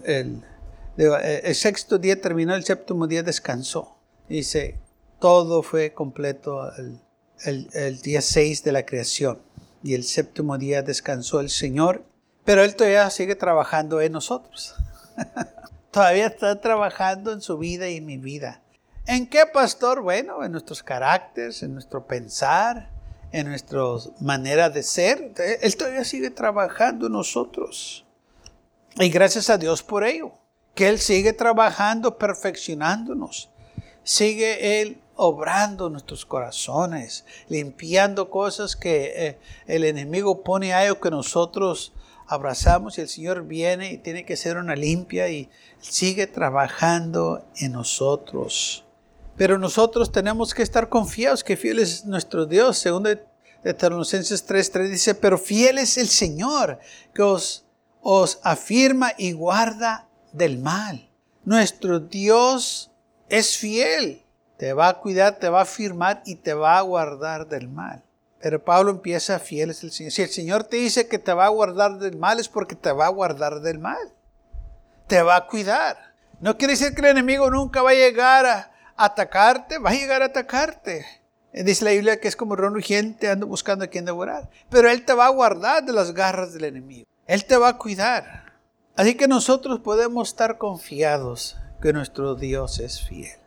el, 0.04 0.44
sexto 1.54 1.98
día 1.98 2.20
terminó, 2.20 2.56
el 2.56 2.64
séptimo 2.64 3.06
día 3.06 3.22
descansó. 3.22 3.98
Dice, 4.28 4.81
todo 5.22 5.62
fue 5.62 5.92
completo 5.92 6.68
el, 7.44 8.02
día 8.02 8.20
6 8.20 8.64
de 8.64 8.72
la 8.72 8.84
creación. 8.84 9.38
Y 9.84 9.94
el 9.94 10.02
séptimo 10.02 10.58
día 10.58 10.82
descansó 10.82 11.38
el 11.38 11.48
Señor, 11.48 12.04
pero 12.44 12.64
Él 12.64 12.74
todavía 12.74 13.08
sigue 13.08 13.36
trabajando 13.36 14.00
en 14.00 14.10
nosotros. 14.10 14.74
todavía 15.92 16.26
está 16.26 16.60
trabajando 16.60 17.32
en 17.32 17.40
su 17.40 17.56
vida 17.56 17.88
y 17.88 17.98
en 17.98 18.06
mi 18.06 18.16
vida. 18.16 18.62
¿En 19.06 19.28
qué, 19.28 19.46
pastor? 19.46 20.02
Bueno, 20.02 20.42
en 20.42 20.50
nuestros 20.50 20.82
caracteres, 20.82 21.62
en 21.62 21.72
nuestro 21.74 22.04
pensar, 22.04 22.90
en 23.30 23.46
nuestra 23.46 23.80
manera 24.18 24.70
de 24.70 24.82
ser. 24.82 25.34
Él 25.60 25.76
todavía 25.76 26.02
sigue 26.02 26.30
trabajando 26.30 27.06
en 27.06 27.12
nosotros. 27.12 28.04
Y 28.96 29.08
gracias 29.08 29.50
a 29.50 29.56
Dios 29.56 29.84
por 29.84 30.02
ello. 30.02 30.32
Que 30.74 30.88
Él 30.88 30.98
sigue 30.98 31.32
trabajando, 31.32 32.18
perfeccionándonos. 32.18 33.50
Sigue 34.02 34.82
Él 34.82 35.01
obrando 35.16 35.90
nuestros 35.90 36.24
corazones, 36.24 37.24
limpiando 37.48 38.30
cosas 38.30 38.76
que 38.76 39.12
eh, 39.14 39.38
el 39.66 39.84
enemigo 39.84 40.42
pone 40.42 40.72
a 40.72 40.84
ello 40.84 41.00
que 41.00 41.10
nosotros 41.10 41.92
abrazamos 42.26 42.96
y 42.96 43.02
el 43.02 43.08
Señor 43.08 43.46
viene 43.46 43.92
y 43.92 43.98
tiene 43.98 44.24
que 44.24 44.36
ser 44.36 44.56
una 44.56 44.74
limpia 44.74 45.28
y 45.28 45.50
sigue 45.80 46.26
trabajando 46.26 47.44
en 47.56 47.72
nosotros. 47.72 48.84
Pero 49.36 49.58
nosotros 49.58 50.12
tenemos 50.12 50.54
que 50.54 50.62
estar 50.62 50.88
confiados 50.88 51.44
que 51.44 51.56
fiel 51.56 51.78
es 51.78 52.04
nuestro 52.04 52.46
Dios. 52.46 52.78
Según 52.78 53.02
de 53.02 53.20
Tesalonicenses 53.62 54.46
3.3 54.46 54.90
dice, 54.90 55.14
pero 55.14 55.38
fiel 55.38 55.78
es 55.78 55.98
el 55.98 56.08
Señor 56.08 56.78
que 57.14 57.22
os, 57.22 57.64
os 58.00 58.40
afirma 58.42 59.12
y 59.16 59.32
guarda 59.32 60.08
del 60.32 60.58
mal. 60.58 61.08
Nuestro 61.44 62.00
Dios 62.00 62.90
es 63.28 63.56
fiel. 63.56 64.22
Te 64.62 64.74
va 64.74 64.90
a 64.90 65.00
cuidar, 65.00 65.40
te 65.40 65.48
va 65.48 65.58
a 65.58 65.62
afirmar 65.62 66.22
y 66.24 66.36
te 66.36 66.54
va 66.54 66.78
a 66.78 66.82
guardar 66.82 67.48
del 67.48 67.68
mal. 67.68 68.00
Pero 68.40 68.64
Pablo 68.64 68.92
empieza, 68.92 69.40
fiel 69.40 69.70
es 69.70 69.82
el 69.82 69.90
Señor. 69.90 70.12
Si 70.12 70.22
el 70.22 70.28
Señor 70.28 70.62
te 70.62 70.76
dice 70.76 71.08
que 71.08 71.18
te 71.18 71.32
va 71.32 71.46
a 71.46 71.48
guardar 71.48 71.98
del 71.98 72.16
mal, 72.16 72.38
es 72.38 72.48
porque 72.48 72.76
te 72.76 72.92
va 72.92 73.06
a 73.06 73.08
guardar 73.08 73.58
del 73.60 73.80
mal. 73.80 74.12
Te 75.08 75.20
va 75.20 75.34
a 75.34 75.46
cuidar. 75.48 76.14
No 76.38 76.56
quiere 76.56 76.74
decir 76.74 76.94
que 76.94 77.00
el 77.00 77.08
enemigo 77.08 77.50
nunca 77.50 77.82
va 77.82 77.90
a 77.90 77.94
llegar 77.94 78.46
a, 78.46 78.70
atacarte, 78.96 79.78
va 79.78 79.90
a 79.90 79.94
llegar 79.94 80.22
a 80.22 80.26
atacarte. 80.26 81.06
Dice 81.52 81.84
la 81.84 81.90
Biblia 81.90 82.20
que 82.20 82.28
es 82.28 82.36
como 82.36 82.54
ron 82.54 82.74
urgente, 82.74 83.30
ando 83.30 83.48
buscando 83.48 83.84
a 83.84 83.88
quien 83.88 84.04
devorar. 84.04 84.48
Pero 84.70 84.88
Él 84.88 85.04
te 85.04 85.12
va 85.12 85.26
a 85.26 85.30
guardar 85.30 85.84
de 85.84 85.92
las 85.92 86.14
garras 86.14 86.52
del 86.52 86.66
enemigo. 86.66 87.04
Él 87.26 87.44
te 87.46 87.56
va 87.56 87.70
a 87.70 87.78
cuidar. 87.78 88.52
Así 88.94 89.16
que 89.16 89.26
nosotros 89.26 89.80
podemos 89.80 90.28
estar 90.28 90.56
confiados 90.56 91.56
que 91.82 91.92
nuestro 91.92 92.36
Dios 92.36 92.78
es 92.78 93.02
fiel. 93.02 93.41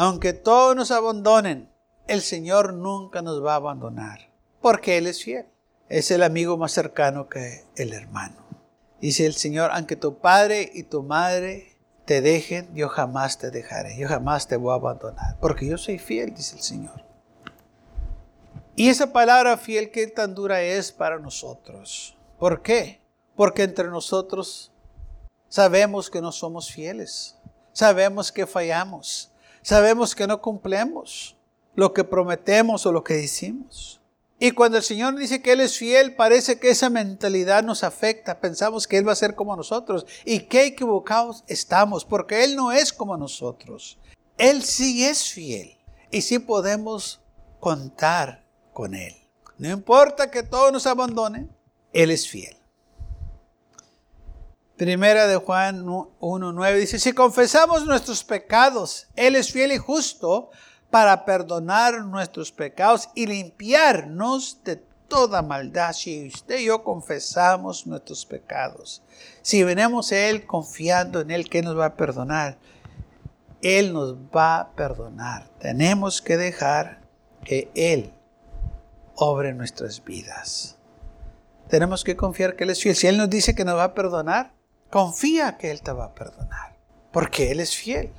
Aunque 0.00 0.32
todos 0.32 0.76
nos 0.76 0.92
abandonen, 0.92 1.68
el 2.06 2.20
Señor 2.22 2.72
nunca 2.72 3.20
nos 3.20 3.44
va 3.44 3.54
a 3.54 3.56
abandonar, 3.56 4.30
porque 4.60 4.96
Él 4.96 5.08
es 5.08 5.24
fiel. 5.24 5.46
Es 5.88 6.12
el 6.12 6.22
amigo 6.22 6.56
más 6.56 6.70
cercano 6.70 7.28
que 7.28 7.64
el 7.74 7.92
hermano. 7.92 8.36
Dice 9.00 9.26
el 9.26 9.34
Señor, 9.34 9.72
aunque 9.72 9.96
tu 9.96 10.18
padre 10.18 10.70
y 10.72 10.84
tu 10.84 11.02
madre 11.02 11.76
te 12.04 12.20
dejen, 12.20 12.72
yo 12.76 12.88
jamás 12.88 13.38
te 13.38 13.50
dejaré, 13.50 13.98
yo 13.98 14.06
jamás 14.06 14.46
te 14.46 14.56
voy 14.56 14.70
a 14.70 14.76
abandonar, 14.76 15.36
porque 15.40 15.66
yo 15.66 15.76
soy 15.76 15.98
fiel, 15.98 16.32
dice 16.32 16.54
el 16.54 16.62
Señor. 16.62 17.04
Y 18.76 18.90
esa 18.90 19.12
palabra 19.12 19.56
fiel 19.56 19.90
que 19.90 20.06
tan 20.06 20.32
dura 20.32 20.62
es 20.62 20.92
para 20.92 21.18
nosotros. 21.18 22.16
¿Por 22.38 22.62
qué? 22.62 23.00
Porque 23.34 23.64
entre 23.64 23.88
nosotros 23.88 24.70
sabemos 25.48 26.08
que 26.08 26.20
no 26.20 26.30
somos 26.30 26.70
fieles, 26.70 27.36
sabemos 27.72 28.30
que 28.30 28.46
fallamos, 28.46 29.32
sabemos 29.62 30.14
que 30.14 30.26
no 30.26 30.40
cumplimos 30.40 31.36
lo 31.74 31.92
que 31.92 32.04
prometemos 32.04 32.86
o 32.86 32.92
lo 32.92 33.04
que 33.04 33.14
decimos. 33.14 34.00
Y 34.40 34.52
cuando 34.52 34.76
el 34.76 34.84
Señor 34.84 35.16
dice 35.16 35.42
que 35.42 35.52
Él 35.52 35.60
es 35.60 35.78
fiel, 35.78 36.14
parece 36.14 36.60
que 36.60 36.70
esa 36.70 36.90
mentalidad 36.90 37.64
nos 37.64 37.82
afecta. 37.82 38.40
Pensamos 38.40 38.86
que 38.86 38.98
Él 38.98 39.08
va 39.08 39.12
a 39.12 39.16
ser 39.16 39.34
como 39.34 39.56
nosotros. 39.56 40.06
Y 40.24 40.40
qué 40.40 40.66
equivocados 40.66 41.42
estamos, 41.48 42.04
porque 42.04 42.44
Él 42.44 42.54
no 42.54 42.70
es 42.70 42.92
como 42.92 43.16
nosotros. 43.16 43.98
Él 44.36 44.62
sí 44.62 45.04
es 45.04 45.30
fiel. 45.32 45.76
Y 46.10 46.22
sí 46.22 46.38
podemos 46.38 47.20
contar 47.58 48.44
con 48.72 48.94
Él. 48.94 49.16
No 49.58 49.70
importa 49.70 50.30
que 50.30 50.44
todos 50.44 50.72
nos 50.72 50.86
abandonen, 50.86 51.52
Él 51.92 52.12
es 52.12 52.28
fiel. 52.28 52.57
Primera 54.78 55.26
de 55.26 55.34
Juan 55.38 55.84
1.9 55.84 56.78
dice, 56.78 57.00
si 57.00 57.12
confesamos 57.12 57.84
nuestros 57.84 58.22
pecados, 58.22 59.08
Él 59.16 59.34
es 59.34 59.50
fiel 59.50 59.72
y 59.72 59.78
justo 59.78 60.50
para 60.88 61.24
perdonar 61.24 62.04
nuestros 62.04 62.52
pecados 62.52 63.08
y 63.16 63.26
limpiarnos 63.26 64.62
de 64.62 64.76
toda 65.08 65.42
maldad. 65.42 65.92
Si 65.94 66.28
usted 66.28 66.60
y 66.60 66.66
yo 66.66 66.84
confesamos 66.84 67.88
nuestros 67.88 68.24
pecados, 68.24 69.02
si 69.42 69.64
venimos 69.64 70.12
a 70.12 70.28
Él 70.28 70.46
confiando 70.46 71.22
en 71.22 71.32
Él 71.32 71.50
que 71.50 71.60
nos 71.60 71.76
va 71.76 71.86
a 71.86 71.96
perdonar, 71.96 72.56
Él 73.60 73.92
nos 73.92 74.14
va 74.14 74.60
a 74.60 74.70
perdonar. 74.76 75.48
Tenemos 75.58 76.22
que 76.22 76.36
dejar 76.36 77.00
que 77.44 77.68
Él 77.74 78.12
obre 79.16 79.54
nuestras 79.54 80.04
vidas. 80.04 80.76
Tenemos 81.68 82.04
que 82.04 82.14
confiar 82.14 82.54
que 82.54 82.62
Él 82.62 82.70
es 82.70 82.80
fiel. 82.80 82.94
Si 82.94 83.08
Él 83.08 83.18
nos 83.18 83.28
dice 83.28 83.56
que 83.56 83.64
nos 83.64 83.74
va 83.74 83.82
a 83.82 83.94
perdonar, 83.94 84.56
confía 84.90 85.56
que 85.56 85.70
Él 85.70 85.82
te 85.82 85.92
va 85.92 86.06
a 86.06 86.14
perdonar, 86.14 86.76
porque 87.12 87.50
Él 87.50 87.60
es 87.60 87.76
fiel. 87.76 88.12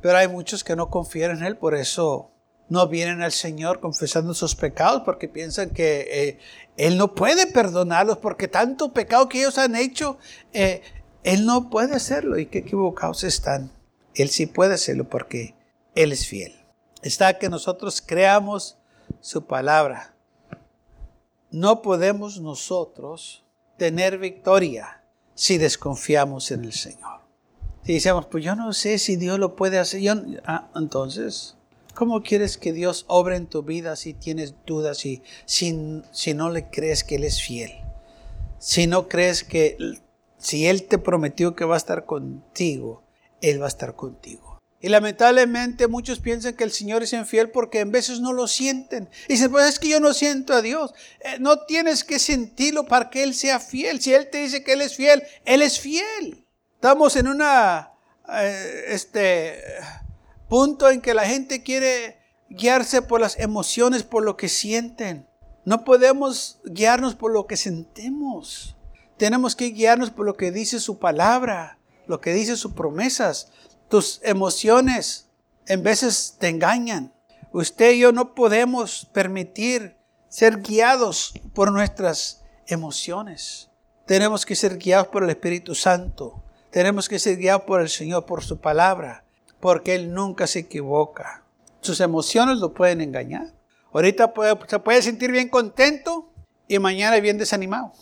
Pero 0.00 0.18
hay 0.18 0.28
muchos 0.28 0.62
que 0.62 0.76
no 0.76 0.90
confían 0.90 1.32
en 1.38 1.44
Él, 1.44 1.56
por 1.56 1.74
eso 1.74 2.30
no 2.68 2.86
vienen 2.88 3.22
al 3.22 3.32
Señor 3.32 3.80
confesando 3.80 4.34
sus 4.34 4.54
pecados, 4.54 5.02
porque 5.04 5.28
piensan 5.28 5.70
que 5.70 6.06
eh, 6.10 6.38
Él 6.76 6.98
no 6.98 7.14
puede 7.14 7.46
perdonarlos, 7.46 8.18
porque 8.18 8.48
tanto 8.48 8.92
pecado 8.92 9.28
que 9.28 9.40
ellos 9.40 9.58
han 9.58 9.74
hecho, 9.74 10.18
eh, 10.52 10.82
Él 11.24 11.46
no 11.46 11.70
puede 11.70 11.94
hacerlo. 11.94 12.38
Y 12.38 12.46
qué 12.46 12.58
equivocados 12.58 13.24
están. 13.24 13.72
Él 14.14 14.28
sí 14.28 14.46
puede 14.46 14.74
hacerlo 14.74 15.08
porque 15.08 15.54
Él 15.94 16.12
es 16.12 16.26
fiel. 16.26 16.54
Está 17.02 17.38
que 17.38 17.48
nosotros 17.48 18.02
creamos 18.04 18.76
su 19.20 19.46
palabra. 19.46 20.14
No 21.50 21.80
podemos 21.80 22.40
nosotros 22.40 23.44
tener 23.78 24.18
victoria 24.18 25.02
si 25.34 25.56
desconfiamos 25.56 26.50
en 26.50 26.64
el 26.64 26.72
Señor. 26.72 27.20
Y 27.86 27.94
decíamos, 27.94 28.26
pues 28.26 28.44
yo 28.44 28.54
no 28.54 28.74
sé 28.74 28.98
si 28.98 29.16
Dios 29.16 29.38
lo 29.38 29.56
puede 29.56 29.78
hacer. 29.78 30.00
Yo, 30.02 30.12
ah, 30.44 30.68
entonces, 30.74 31.56
¿cómo 31.94 32.22
quieres 32.22 32.58
que 32.58 32.74
Dios 32.74 33.06
obre 33.08 33.36
en 33.36 33.46
tu 33.46 33.62
vida 33.62 33.96
si 33.96 34.12
tienes 34.12 34.54
dudas 34.66 35.06
y 35.06 35.22
si, 35.46 36.02
si 36.12 36.34
no 36.34 36.50
le 36.50 36.68
crees 36.68 37.02
que 37.02 37.14
Él 37.14 37.24
es 37.24 37.40
fiel? 37.40 37.72
Si 38.58 38.86
no 38.86 39.08
crees 39.08 39.44
que 39.44 39.78
si 40.36 40.66
Él 40.66 40.86
te 40.86 40.98
prometió 40.98 41.54
que 41.54 41.64
va 41.64 41.74
a 41.74 41.78
estar 41.78 42.04
contigo, 42.04 43.04
Él 43.40 43.62
va 43.62 43.66
a 43.66 43.68
estar 43.68 43.94
contigo. 43.94 44.47
Y 44.80 44.88
lamentablemente 44.88 45.88
muchos 45.88 46.20
piensan 46.20 46.54
que 46.54 46.62
el 46.62 46.70
Señor 46.70 47.02
es 47.02 47.12
infiel 47.12 47.50
porque 47.50 47.80
en 47.80 47.90
veces 47.90 48.20
no 48.20 48.32
lo 48.32 48.46
sienten. 48.46 49.08
Y 49.26 49.32
dicen, 49.32 49.50
pues 49.50 49.66
es 49.66 49.78
que 49.78 49.88
yo 49.88 49.98
no 49.98 50.14
siento 50.14 50.54
a 50.54 50.62
Dios. 50.62 50.94
Eh, 51.20 51.38
no 51.40 51.64
tienes 51.64 52.04
que 52.04 52.18
sentirlo 52.20 52.86
para 52.86 53.10
que 53.10 53.24
Él 53.24 53.34
sea 53.34 53.58
fiel. 53.58 54.00
Si 54.00 54.14
Él 54.14 54.30
te 54.30 54.38
dice 54.38 54.62
que 54.62 54.74
Él 54.74 54.82
es 54.82 54.94
fiel, 54.94 55.24
Él 55.44 55.62
es 55.62 55.80
fiel. 55.80 56.46
Estamos 56.74 57.16
en 57.16 57.26
una 57.26 57.92
eh, 58.32 58.84
este 58.88 59.62
punto 60.48 60.90
en 60.90 61.00
que 61.00 61.14
la 61.14 61.24
gente 61.24 61.62
quiere 61.62 62.18
guiarse 62.48 63.02
por 63.02 63.20
las 63.20 63.38
emociones, 63.38 64.04
por 64.04 64.24
lo 64.24 64.36
que 64.36 64.48
sienten. 64.48 65.28
No 65.64 65.84
podemos 65.84 66.60
guiarnos 66.64 67.16
por 67.16 67.32
lo 67.32 67.46
que 67.46 67.56
sentimos. 67.56 68.76
Tenemos 69.16 69.56
que 69.56 69.66
guiarnos 69.66 70.10
por 70.10 70.24
lo 70.24 70.36
que 70.36 70.52
dice 70.52 70.78
su 70.78 70.98
palabra, 70.98 71.78
lo 72.06 72.20
que 72.20 72.32
dice 72.32 72.56
sus 72.56 72.72
promesas. 72.72 73.50
Tus 73.88 74.20
emociones 74.22 75.30
en 75.66 75.82
veces 75.82 76.36
te 76.38 76.48
engañan. 76.48 77.14
Usted 77.52 77.92
y 77.92 78.00
yo 78.00 78.12
no 78.12 78.34
podemos 78.34 79.08
permitir 79.14 79.96
ser 80.28 80.60
guiados 80.60 81.32
por 81.54 81.72
nuestras 81.72 82.44
emociones. 82.66 83.70
Tenemos 84.04 84.44
que 84.44 84.56
ser 84.56 84.76
guiados 84.76 85.08
por 85.08 85.24
el 85.24 85.30
Espíritu 85.30 85.74
Santo. 85.74 86.42
Tenemos 86.70 87.08
que 87.08 87.18
ser 87.18 87.38
guiados 87.38 87.62
por 87.62 87.80
el 87.80 87.88
Señor, 87.88 88.26
por 88.26 88.44
su 88.44 88.60
palabra, 88.60 89.24
porque 89.58 89.94
Él 89.94 90.12
nunca 90.12 90.46
se 90.46 90.60
equivoca. 90.60 91.44
Sus 91.80 92.00
emociones 92.00 92.58
lo 92.58 92.74
pueden 92.74 93.00
engañar. 93.00 93.54
Ahorita 93.90 94.34
se 94.66 94.78
puede 94.80 95.00
sentir 95.00 95.32
bien 95.32 95.48
contento 95.48 96.30
y 96.68 96.78
mañana 96.78 97.18
bien 97.20 97.38
desanimado. 97.38 97.94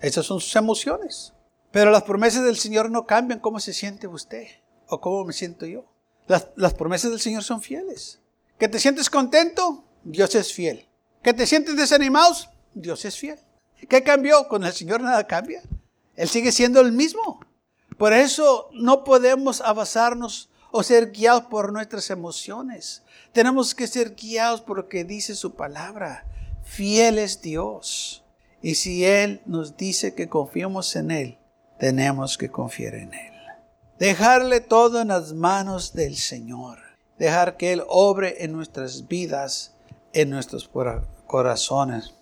Esas 0.00 0.24
son 0.24 0.40
sus 0.40 0.56
emociones. 0.56 1.34
Pero 1.70 1.90
las 1.90 2.04
promesas 2.04 2.42
del 2.42 2.56
Señor 2.56 2.90
no 2.90 3.06
cambian 3.06 3.38
cómo 3.38 3.60
se 3.60 3.74
siente 3.74 4.06
usted 4.06 4.46
o 4.90 5.00
cómo 5.00 5.24
me 5.24 5.32
siento 5.32 5.66
yo. 5.66 5.84
Las, 6.26 6.74
promesas 6.74 7.10
del 7.10 7.20
Señor 7.20 7.42
son 7.42 7.60
fieles. 7.60 8.20
¿Que 8.58 8.68
te 8.68 8.78
sientes 8.78 9.10
contento? 9.10 9.84
Dios 10.04 10.34
es 10.34 10.52
fiel. 10.52 10.86
¿Que 11.22 11.32
te 11.32 11.46
sientes 11.46 11.76
desanimados? 11.76 12.48
Dios 12.74 13.04
es 13.04 13.16
fiel. 13.16 13.38
¿Qué 13.88 14.02
cambió? 14.02 14.46
Con 14.46 14.64
el 14.64 14.72
Señor 14.72 15.00
nada 15.00 15.26
cambia. 15.26 15.62
Él 16.14 16.28
sigue 16.28 16.52
siendo 16.52 16.80
el 16.80 16.92
mismo. 16.92 17.40
Por 17.98 18.12
eso 18.12 18.68
no 18.72 19.02
podemos 19.02 19.60
avanzarnos 19.60 20.50
o 20.70 20.82
ser 20.82 21.10
guiados 21.10 21.44
por 21.44 21.72
nuestras 21.72 22.10
emociones. 22.10 23.02
Tenemos 23.32 23.74
que 23.74 23.86
ser 23.86 24.14
guiados 24.14 24.60
por 24.60 24.76
lo 24.76 24.88
que 24.88 25.04
dice 25.04 25.34
su 25.34 25.54
palabra. 25.54 26.26
Fiel 26.62 27.18
es 27.18 27.42
Dios. 27.42 28.24
Y 28.62 28.76
si 28.76 29.04
Él 29.04 29.40
nos 29.46 29.76
dice 29.76 30.14
que 30.14 30.28
confiemos 30.28 30.94
en 30.94 31.10
Él, 31.10 31.38
tenemos 31.78 32.38
que 32.38 32.50
confiar 32.50 32.94
en 32.94 33.14
Él. 33.14 33.29
Dejarle 34.00 34.60
todo 34.60 35.02
en 35.02 35.08
las 35.08 35.34
manos 35.34 35.92
del 35.92 36.16
Señor. 36.16 36.78
Dejar 37.18 37.58
que 37.58 37.74
Él 37.74 37.82
obre 37.86 38.42
en 38.42 38.52
nuestras 38.52 39.08
vidas, 39.08 39.74
en 40.14 40.30
nuestros 40.30 40.70
corazones. 41.26 42.14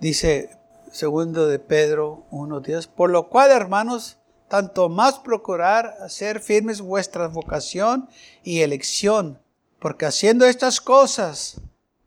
Dice 0.00 0.50
segundo 0.92 1.48
de 1.48 1.58
Pedro 1.58 2.26
1.10, 2.30 2.88
por 2.88 3.08
lo 3.08 3.30
cual, 3.30 3.52
hermanos, 3.52 4.18
tanto 4.46 4.90
más 4.90 5.18
procurar 5.18 5.94
hacer 6.02 6.40
firmes 6.40 6.82
vuestra 6.82 7.28
vocación 7.28 8.10
y 8.42 8.60
elección, 8.60 9.40
porque 9.78 10.04
haciendo 10.04 10.44
estas 10.44 10.78
cosas 10.78 11.62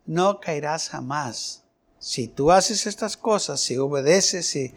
no 0.06 0.40
caerás 0.40 0.90
jamás. 0.90 1.64
Si 1.98 2.28
tú 2.28 2.52
haces 2.52 2.86
estas 2.86 3.18
cosas, 3.18 3.62
si 3.62 3.78
obedeces, 3.78 4.46
si 4.46 4.76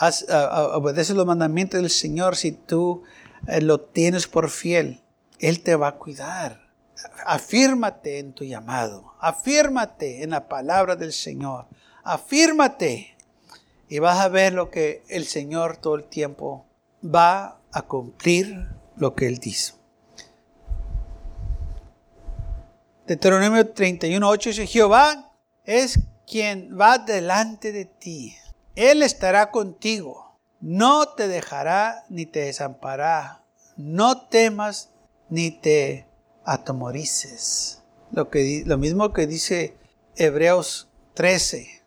obedeces 0.00 1.16
los 1.16 1.26
mandamientos 1.26 1.80
del 1.80 1.90
Señor, 1.90 2.36
si 2.36 2.52
tú 2.52 3.02
eh, 3.46 3.60
lo 3.60 3.80
tienes 3.80 4.26
por 4.26 4.50
fiel, 4.50 5.00
Él 5.38 5.62
te 5.62 5.76
va 5.76 5.88
a 5.88 5.96
cuidar. 5.96 6.60
Afírmate 7.26 8.18
en 8.18 8.32
tu 8.32 8.44
llamado, 8.44 9.14
afírmate 9.20 10.22
en 10.22 10.30
la 10.30 10.48
palabra 10.48 10.94
del 10.94 11.12
Señor, 11.12 11.66
afírmate 12.04 13.16
y 13.88 13.98
vas 13.98 14.20
a 14.20 14.28
ver 14.28 14.52
lo 14.52 14.70
que 14.70 15.02
el 15.08 15.26
Señor 15.26 15.76
todo 15.76 15.96
el 15.96 16.04
tiempo 16.04 16.64
va 17.04 17.60
a 17.72 17.82
cumplir 17.82 18.68
lo 18.96 19.14
que 19.14 19.26
Él 19.26 19.38
dice. 19.38 19.74
Deuteronomio 23.06 23.68
31, 23.68 24.28
8 24.28 24.50
dice, 24.50 24.66
Jehová 24.66 25.32
es 25.64 25.98
quien 26.26 26.78
va 26.78 26.98
delante 26.98 27.72
de 27.72 27.84
ti. 27.84 28.36
Él 28.74 29.02
estará 29.02 29.50
contigo. 29.50 30.38
No 30.60 31.08
te 31.08 31.28
dejará 31.28 32.04
ni 32.08 32.26
te 32.26 32.40
desamparará. 32.40 33.44
No 33.76 34.28
temas 34.28 34.90
ni 35.28 35.50
te 35.50 36.06
atemorices. 36.44 37.82
Lo, 38.10 38.30
que, 38.30 38.62
lo 38.66 38.78
mismo 38.78 39.12
que 39.12 39.26
dice 39.26 39.76
Hebreos 40.16 40.88
13, 41.14 41.82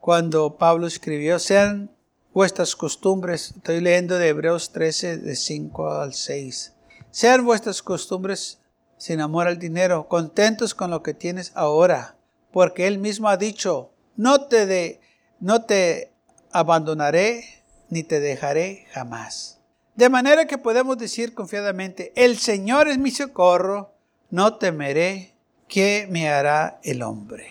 cuando 0.00 0.56
Pablo 0.58 0.86
escribió, 0.86 1.38
sean 1.38 1.90
vuestras 2.32 2.74
costumbres, 2.74 3.54
estoy 3.56 3.80
leyendo 3.80 4.18
de 4.18 4.28
Hebreos 4.28 4.72
13, 4.72 5.18
de 5.18 5.36
5 5.36 5.90
al 5.92 6.14
6, 6.14 6.74
sean 7.10 7.44
vuestras 7.44 7.82
costumbres 7.82 8.60
sin 8.96 9.20
amor 9.20 9.46
al 9.46 9.58
dinero, 9.58 10.08
contentos 10.08 10.74
con 10.74 10.90
lo 10.90 11.02
que 11.02 11.14
tienes 11.14 11.52
ahora, 11.54 12.16
porque 12.52 12.86
Él 12.86 12.98
mismo 12.98 13.28
ha 13.28 13.36
dicho, 13.36 13.92
no 14.16 14.46
te, 14.46 14.66
de, 14.66 15.00
no 15.44 15.66
te 15.66 16.10
abandonaré 16.52 17.44
ni 17.90 18.02
te 18.02 18.18
dejaré 18.18 18.86
jamás. 18.92 19.60
De 19.94 20.08
manera 20.08 20.46
que 20.46 20.56
podemos 20.56 20.96
decir 20.96 21.34
confiadamente, 21.34 22.14
el 22.16 22.38
Señor 22.38 22.88
es 22.88 22.96
mi 22.96 23.10
socorro, 23.10 23.92
no 24.30 24.56
temeré 24.56 25.34
qué 25.68 26.06
me 26.08 26.30
hará 26.30 26.80
el 26.82 27.02
hombre. 27.02 27.46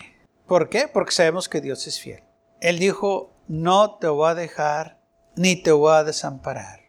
¿Por 0.48 0.68
qué? 0.70 0.88
Porque 0.92 1.12
sabemos 1.12 1.48
que 1.48 1.60
Dios 1.60 1.86
es 1.86 2.00
fiel. 2.00 2.24
Él 2.60 2.80
dijo, 2.80 3.32
no 3.46 3.94
te 3.94 4.08
voy 4.08 4.28
a 4.28 4.34
dejar 4.34 4.98
ni 5.36 5.54
te 5.54 5.70
voy 5.70 5.92
a 5.92 6.02
desamparar. 6.02 6.80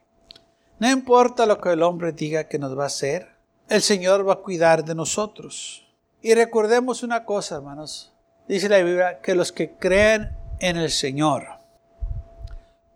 No 0.79 0.89
importa 0.89 1.45
lo 1.45 1.61
que 1.61 1.73
el 1.73 1.83
hombre 1.83 2.13
diga 2.13 2.47
que 2.47 2.57
nos 2.57 2.75
va 2.75 2.85
a 2.85 2.87
hacer, 2.87 3.27
el 3.69 3.83
Señor 3.83 4.27
va 4.27 4.33
a 4.33 4.41
cuidar 4.41 4.83
de 4.83 4.95
nosotros. 4.95 5.87
Y 6.23 6.33
recordemos 6.33 7.03
una 7.03 7.25
cosa, 7.25 7.57
hermanos. 7.57 8.11
Dice 8.47 8.69
la 8.69 8.79
Biblia 8.79 9.19
que 9.21 9.35
los 9.35 9.51
que 9.51 9.75
creen 9.75 10.35
en 10.65 10.77
el 10.77 10.89
Señor 10.89 11.59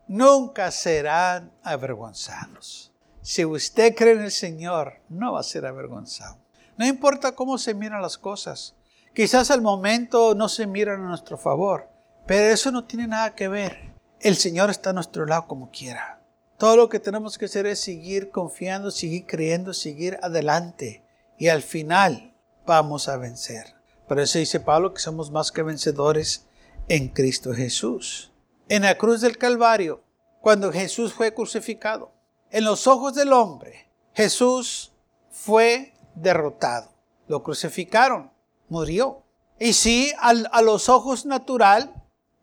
nunca 0.07 0.71
serán 0.71 1.51
avergonzados. 1.61 2.91
Si 3.21 3.45
usted 3.45 3.93
cree 3.95 4.13
en 4.13 4.21
el 4.21 4.31
Señor, 4.31 5.01
no 5.07 5.33
va 5.33 5.41
a 5.41 5.43
ser 5.43 5.67
avergonzado. 5.67 6.39
No 6.77 6.87
importa 6.87 7.33
cómo 7.33 7.59
se 7.59 7.75
miran 7.75 8.01
las 8.01 8.17
cosas. 8.17 8.73
Quizás 9.13 9.51
al 9.51 9.61
momento 9.61 10.33
no 10.33 10.49
se 10.49 10.65
miran 10.65 11.03
a 11.03 11.09
nuestro 11.09 11.37
favor, 11.37 11.87
pero 12.25 12.51
eso 12.51 12.71
no 12.71 12.85
tiene 12.85 13.05
nada 13.05 13.35
que 13.35 13.47
ver. 13.47 13.93
El 14.19 14.35
Señor 14.35 14.71
está 14.71 14.89
a 14.89 14.93
nuestro 14.93 15.27
lado 15.27 15.45
como 15.45 15.69
quiera. 15.69 16.23
Todo 16.57 16.75
lo 16.75 16.89
que 16.89 16.99
tenemos 16.99 17.37
que 17.37 17.45
hacer 17.45 17.67
es 17.67 17.79
seguir 17.79 18.31
confiando, 18.31 18.89
seguir 18.89 19.27
creyendo, 19.27 19.75
seguir 19.75 20.17
adelante. 20.23 21.03
Y 21.37 21.49
al 21.49 21.61
final 21.61 22.33
vamos 22.65 23.07
a 23.07 23.17
vencer. 23.17 23.75
Por 24.07 24.19
eso 24.19 24.39
dice 24.39 24.59
Pablo 24.59 24.91
que 24.91 25.01
somos 25.01 25.29
más 25.29 25.51
que 25.51 25.61
vencedores 25.61 26.48
en 26.89 27.07
Cristo 27.07 27.53
Jesús. 27.53 28.31
En 28.67 28.81
la 28.81 28.97
cruz 28.97 29.21
del 29.21 29.37
Calvario, 29.37 30.03
cuando 30.41 30.71
Jesús 30.71 31.13
fue 31.13 31.33
crucificado, 31.33 32.11
en 32.51 32.65
los 32.65 32.87
ojos 32.87 33.15
del 33.15 33.31
hombre, 33.31 33.89
Jesús 34.13 34.91
fue 35.31 35.93
derrotado. 36.15 36.91
Lo 37.27 37.43
crucificaron, 37.43 38.31
murió. 38.67 39.23
Y 39.59 39.73
sí, 39.73 40.11
a 40.19 40.61
los 40.61 40.89
ojos 40.89 41.25
natural, 41.25 41.93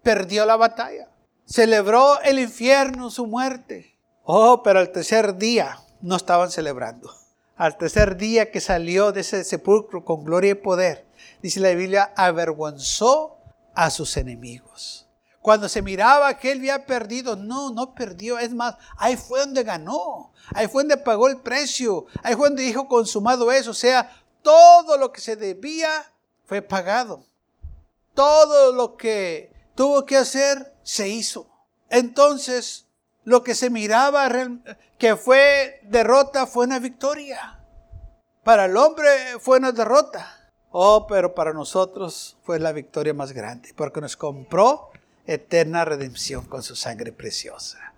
perdió 0.03 0.47
la 0.47 0.57
batalla. 0.57 1.11
Celebró 1.45 2.21
el 2.23 2.39
infierno 2.39 3.11
su 3.11 3.27
muerte 3.27 3.97
Oh, 4.29 4.61
pero 4.65 4.81
al 4.81 4.91
tercer 4.91 5.37
día 5.37 5.79
no 6.01 6.17
estaban 6.17 6.51
celebrando. 6.51 7.15
Al 7.57 7.77
tercer 7.77 8.17
día 8.17 8.51
que 8.51 8.61
salió 8.61 9.13
de 9.13 9.21
ese 9.21 9.45
sepulcro 9.45 10.05
con 10.05 10.25
gloria 10.25 10.51
y 10.51 10.55
poder, 10.55 11.07
dice 11.43 11.61
la 11.61 11.71
Biblia, 11.71 12.13
avergonzó 12.17 13.36
a 13.77 13.91
sus 13.91 14.17
enemigos. 14.17 15.07
Cuando 15.41 15.69
se 15.69 15.83
miraba 15.83 16.37
que 16.37 16.51
él 16.51 16.59
había 16.59 16.87
perdido, 16.87 17.37
no, 17.37 17.71
no 17.71 17.95
perdió. 17.95 18.37
Es 18.37 18.53
más, 18.53 18.75
ahí 18.97 19.17
fue 19.17 19.39
donde 19.39 19.63
ganó. 19.63 20.33
Ahí 20.55 20.67
fue 20.67 20.83
donde 20.83 20.97
pagó 20.97 21.29
el 21.29 21.41
precio. 21.41 22.07
Ahí 22.25 22.35
fue 22.35 22.49
donde 22.49 22.65
dijo 22.65 22.89
consumado 22.89 23.53
eso. 23.53 23.71
O 23.71 23.75
sea, 23.75 24.11
todo 24.43 24.97
lo 24.97 25.13
que 25.13 25.21
se 25.21 25.37
debía 25.37 26.11
fue 26.47 26.63
pagado. 26.63 27.25
Todo 28.15 28.73
lo 28.73 28.97
que 28.97 29.53
tuvo 29.77 30.05
que 30.05 30.17
hacer 30.17 30.75
se 30.83 31.09
hizo. 31.09 31.49
Entonces, 31.91 32.87
lo 33.23 33.45
que 33.45 33.55
se 33.55 33.71
miraba 33.71 34.29
que 34.99 35.15
fue 35.15 35.81
derrota 35.85 36.47
fue 36.47 36.65
una 36.65 36.81
victoria. 36.81 37.61
Para 38.43 38.65
el 38.65 38.77
hombre 38.77 39.39
fue 39.39 39.59
una 39.59 39.71
derrota. 39.71 40.36
Oh, 40.79 41.07
pero 41.07 41.35
para 41.35 41.55
nosotros 41.55 42.37
fue 42.43 42.59
la 42.59 42.71
victoria 42.71 43.15
más 43.15 43.33
grande, 43.33 43.73
porque 43.75 44.03
nos 44.03 44.15
compró 44.15 44.91
eterna 45.25 45.87
redención 45.87 46.45
con 46.45 46.63
su 46.63 46.77
sangre 46.77 47.13
preciosa. 47.13 47.95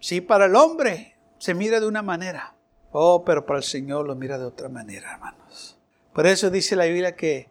Sí, 0.00 0.22
para 0.22 0.46
el 0.46 0.56
hombre 0.56 1.16
se 1.36 1.52
mira 1.52 1.80
de 1.80 1.86
una 1.86 2.00
manera. 2.00 2.54
Oh, 2.92 3.26
pero 3.26 3.44
para 3.44 3.58
el 3.58 3.62
Señor 3.62 4.06
lo 4.06 4.14
mira 4.14 4.38
de 4.38 4.46
otra 4.46 4.70
manera, 4.70 5.12
hermanos. 5.12 5.76
Por 6.14 6.26
eso 6.26 6.48
dice 6.48 6.76
la 6.76 6.86
Biblia 6.86 7.14
que 7.14 7.50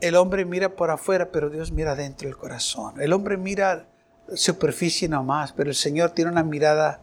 el 0.00 0.16
hombre 0.16 0.46
mira 0.46 0.74
por 0.74 0.90
afuera, 0.90 1.30
pero 1.30 1.50
Dios 1.50 1.70
mira 1.70 1.94
dentro 1.94 2.26
del 2.26 2.38
corazón. 2.38 2.98
El 2.98 3.12
hombre 3.12 3.36
mira 3.36 3.86
superficie 4.34 5.06
nomás, 5.06 5.52
pero 5.52 5.68
el 5.68 5.76
Señor 5.76 6.12
tiene 6.12 6.30
una 6.30 6.44
mirada 6.44 7.02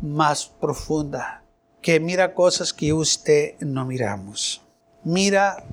más 0.00 0.46
profunda, 0.46 1.42
que 1.82 1.98
mira 1.98 2.32
cosas 2.32 2.72
que 2.72 2.92
usted 2.92 3.58
no 3.58 3.84
miramos. 3.86 4.64
Mira 5.02 5.64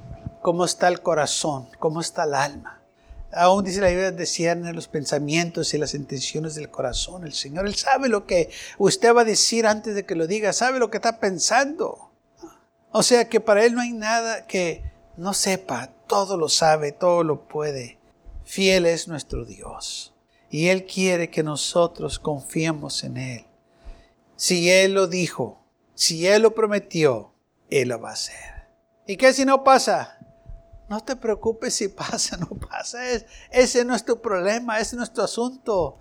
cómo 0.48 0.64
está 0.64 0.88
el 0.88 1.02
corazón, 1.02 1.68
cómo 1.78 2.00
está 2.00 2.24
el 2.24 2.34
alma. 2.34 2.82
Aún 3.34 3.66
dice 3.66 3.82
la 3.82 3.90
Biblia, 3.90 4.12
discierne 4.12 4.72
los 4.72 4.88
pensamientos 4.88 5.74
y 5.74 5.78
las 5.78 5.94
intenciones 5.94 6.56
del 6.56 6.72
corazón. 6.72 7.26
El 7.26 7.34
Señor, 7.34 7.68
Él 7.68 7.76
sabe 7.76 8.08
lo 8.08 8.26
que 8.26 8.50
usted 8.78 9.14
va 9.14 9.24
a 9.24 9.26
decir 9.26 9.68
antes 9.68 9.94
de 9.94 10.06
que 10.06 10.16
lo 10.16 10.26
diga, 10.26 10.54
sabe 10.54 10.80
lo 10.80 10.90
que 10.90 11.00
está 11.00 11.20
pensando. 11.20 12.12
O 12.94 13.04
sea 13.04 13.28
que 13.28 13.42
para 13.42 13.66
Él 13.66 13.76
no 13.76 13.82
hay 13.82 13.92
nada 13.92 14.48
que 14.48 14.90
no 15.18 15.34
sepa, 15.34 15.92
todo 16.08 16.38
lo 16.38 16.48
sabe, 16.48 16.94
todo 16.94 17.26
lo 17.26 17.50
puede. 17.50 18.00
Fiel 18.46 18.86
es 18.86 19.10
nuestro 19.10 19.44
Dios. 19.44 20.14
Y 20.50 20.70
Él 20.70 20.86
quiere 20.86 21.30
que 21.30 21.44
nosotros 21.44 22.20
confiemos 22.20 23.04
en 23.04 23.18
Él. 23.18 23.46
Si 24.38 24.72
Él 24.72 24.94
lo 24.94 25.08
dijo, 25.08 25.60
si 25.94 26.26
Él 26.26 26.44
lo 26.44 26.56
prometió, 26.56 27.34
Él 27.70 27.90
lo 27.90 28.00
va 28.00 28.12
a 28.12 28.14
hacer. 28.14 28.70
¿Y 29.06 29.18
qué 29.18 29.34
si 29.34 29.44
no 29.44 29.66
pasa? 29.66 30.17
No 30.90 31.02
te 31.04 31.16
preocupes 31.16 31.76
si 31.76 31.88
pasa, 31.88 32.38
no 32.38 32.48
pasa. 32.48 33.00
ese 33.52 33.86
no 33.86 33.96
es 33.96 34.06
tu 34.06 34.22
problema, 34.22 34.80
ese 34.80 34.96
no 34.96 35.04
es 35.04 35.14
tu 35.14 35.22
asunto. 35.22 36.00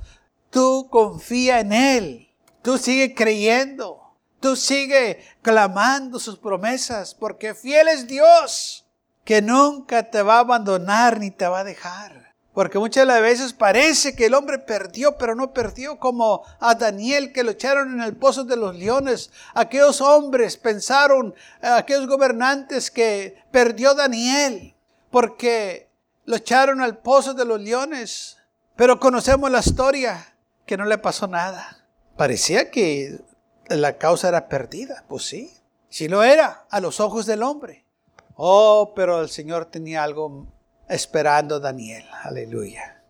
Tú 0.51 0.89
confía 0.91 1.61
en 1.61 1.73
Él. 1.73 2.29
Tú 2.63 2.79
sigue 2.79 3.15
creyendo. 3.15 4.07
Tú 4.41 4.55
sigue 4.55 5.25
clamando 5.43 6.19
sus 6.19 6.39
promesas, 6.39 7.15
porque 7.15 7.55
fiel 7.55 7.89
es 7.89 8.07
Dios, 8.07 8.87
que 9.25 9.41
nunca 9.41 10.11
te 10.11 10.23
va 10.23 10.37
a 10.37 10.41
abandonar 10.41 11.19
ni 11.19 11.31
te 11.31 11.49
va 11.49 11.61
a 11.61 11.65
dejar. 11.65 12.35
Porque 12.53 12.79
muchas 12.79 13.07
veces 13.21 13.53
parece 13.53 14.15
que 14.15 14.27
el 14.27 14.35
hombre 14.35 14.59
perdió, 14.59 15.19
pero 15.19 15.35
no 15.35 15.53
perdió 15.53 15.99
como 15.99 16.43
a 16.61 16.75
Daniel 16.75 17.33
que 17.33 17.43
lo 17.43 17.51
echaron 17.51 17.93
en 17.95 18.03
el 18.03 18.17
pozo 18.17 18.45
de 18.45 18.57
los 18.57 18.77
leones. 18.77 19.31
Aquellos 19.53 20.01
hombres 20.01 20.57
pensaron, 20.57 21.35
aquellos 21.61 22.07
gobernantes 22.07 22.91
que 22.91 23.43
perdió 23.51 23.95
Daniel, 23.95 24.76
porque 25.17 25.89
lo 26.27 26.37
echaron 26.37 26.83
al 26.83 26.99
pozo 26.99 27.33
de 27.33 27.47
los 27.47 27.59
leones. 27.59 28.37
Pero 28.77 29.01
conocemos 29.01 29.51
la 29.51 29.61
historia, 29.61 30.37
que 30.67 30.77
no 30.77 30.85
le 30.85 30.99
pasó 30.99 31.27
nada. 31.27 31.87
Parecía 32.19 32.71
que 32.71 33.23
la 33.71 33.97
causa 33.97 34.29
era 34.29 34.51
perdida, 34.51 35.07
pues 35.09 35.25
sí, 35.25 35.55
sí 35.89 36.07
lo 36.07 36.23
era 36.23 36.67
a 36.69 36.81
los 36.81 37.01
ojos 37.01 37.25
del 37.25 37.43
hombre. 37.43 37.87
Oh, 38.35 38.93
pero 38.95 39.23
el 39.23 39.31
Señor 39.31 39.65
tenía 39.65 40.03
algo 40.03 40.49
esperando 40.87 41.61
Daniel. 41.61 42.05
Aleluya. 42.23 43.03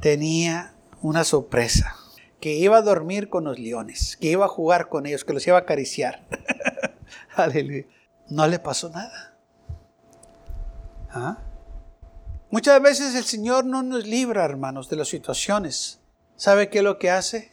Tenía 0.00 0.74
una 1.02 1.22
sorpresa. 1.22 1.94
Que 2.40 2.54
iba 2.54 2.78
a 2.78 2.82
dormir 2.82 3.28
con 3.28 3.44
los 3.44 3.60
leones. 3.60 4.16
Que 4.16 4.26
iba 4.26 4.46
a 4.46 4.48
jugar 4.48 4.88
con 4.88 5.06
ellos. 5.06 5.24
Que 5.24 5.34
los 5.34 5.46
iba 5.46 5.56
a 5.56 5.60
acariciar. 5.60 6.24
Aleluya. 7.36 7.86
No 8.28 8.48
le 8.48 8.58
pasó 8.58 8.88
nada. 8.88 9.31
¿Ah? 11.12 11.38
Muchas 12.50 12.82
veces 12.82 13.14
el 13.14 13.24
Señor 13.24 13.64
no 13.64 13.82
nos 13.82 14.06
libra, 14.06 14.44
hermanos, 14.44 14.88
de 14.88 14.96
las 14.96 15.08
situaciones. 15.08 16.00
¿Sabe 16.36 16.68
qué 16.68 16.78
es 16.78 16.84
lo 16.84 16.98
que 16.98 17.10
hace? 17.10 17.52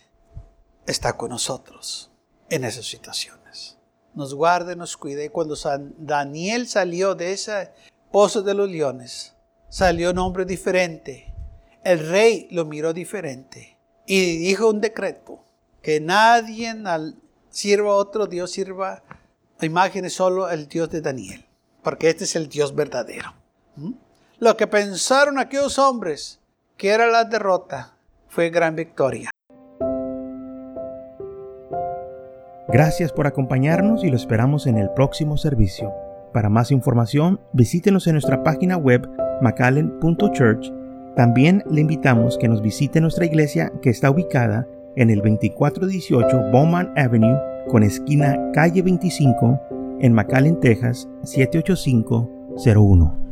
Está 0.88 1.15
con 1.17 1.30
nosotros 1.30 2.12
en 2.50 2.63
esas 2.63 2.86
situaciones. 2.86 3.78
Nos 4.13 4.34
guarda, 4.34 4.76
nos 4.76 4.98
cuida. 4.98 5.24
Y 5.24 5.30
cuando 5.30 5.56
Daniel 5.98 6.67
salió 6.67 7.15
de 7.15 7.34
esa 7.34 7.72
Pozo 8.12 8.41
de 8.41 8.56
los 8.56 8.67
leones, 8.69 9.36
salió 9.69 10.10
un 10.12 10.17
hombre 10.17 10.43
diferente. 10.43 11.32
El 11.84 12.10
rey 12.10 12.48
lo 12.50 12.65
miró 12.65 12.91
diferente 12.91 13.78
y 14.08 14.38
dijo 14.38 14.67
un 14.67 14.82
decreto 14.82 15.45
que 15.84 16.02
nadie 16.02 16.74
sirva 17.52 17.91
a 17.91 17.95
otro 17.95 18.26
Dios, 18.26 18.52
sirva 18.52 19.04
a 19.60 19.65
imágenes 19.65 20.13
solo 20.13 20.50
el 20.50 20.67
Dios 20.67 20.89
de 20.89 21.02
Daniel, 21.02 21.45
porque 21.84 22.10
este 22.10 22.24
es 22.24 22.36
el 22.36 22.50
Dios 22.50 22.74
verdadero. 22.74 23.38
Lo 24.39 24.58
que 24.58 24.68
pensaron 24.68 25.38
aquellos 25.38 25.80
hombres 25.80 26.39
que 26.78 26.89
era 26.89 27.08
la 27.08 27.26
derrota 27.26 27.94
fue 28.30 28.50
gran 28.50 28.76
victoria. 28.76 29.32
Gracias 32.72 33.12
por 33.12 33.26
acompañarnos 33.26 34.04
y 34.04 34.10
lo 34.10 34.15
esperamos 34.15 34.68
en 34.68 34.78
el 34.78 34.92
próximo 34.92 35.38
servicio. 35.38 35.92
Para 36.34 36.50
más 36.50 36.72
información, 36.72 37.42
visítenos 37.52 38.06
en 38.06 38.13
nuestra 38.13 38.44
página 38.44 38.78
web 38.78 39.10
macallen.church. 39.42 40.72
También 41.15 41.63
le 41.70 41.82
invitamos 41.82 42.38
que 42.38 42.48
nos 42.48 42.62
visite 42.62 43.02
nuestra 43.02 43.26
iglesia 43.26 43.72
que 43.82 43.89
está 43.89 44.12
ubicada 44.12 44.68
en 44.96 45.10
el 45.10 45.18
2418 45.18 46.52
Bowman 46.52 46.94
Avenue 46.96 47.39
con 47.70 47.82
esquina 47.84 48.38
calle 48.54 48.84
25 48.84 49.60
en 50.02 50.13
McAllen, 50.13 50.60
Texas 50.60 51.10
78501. 51.24 53.29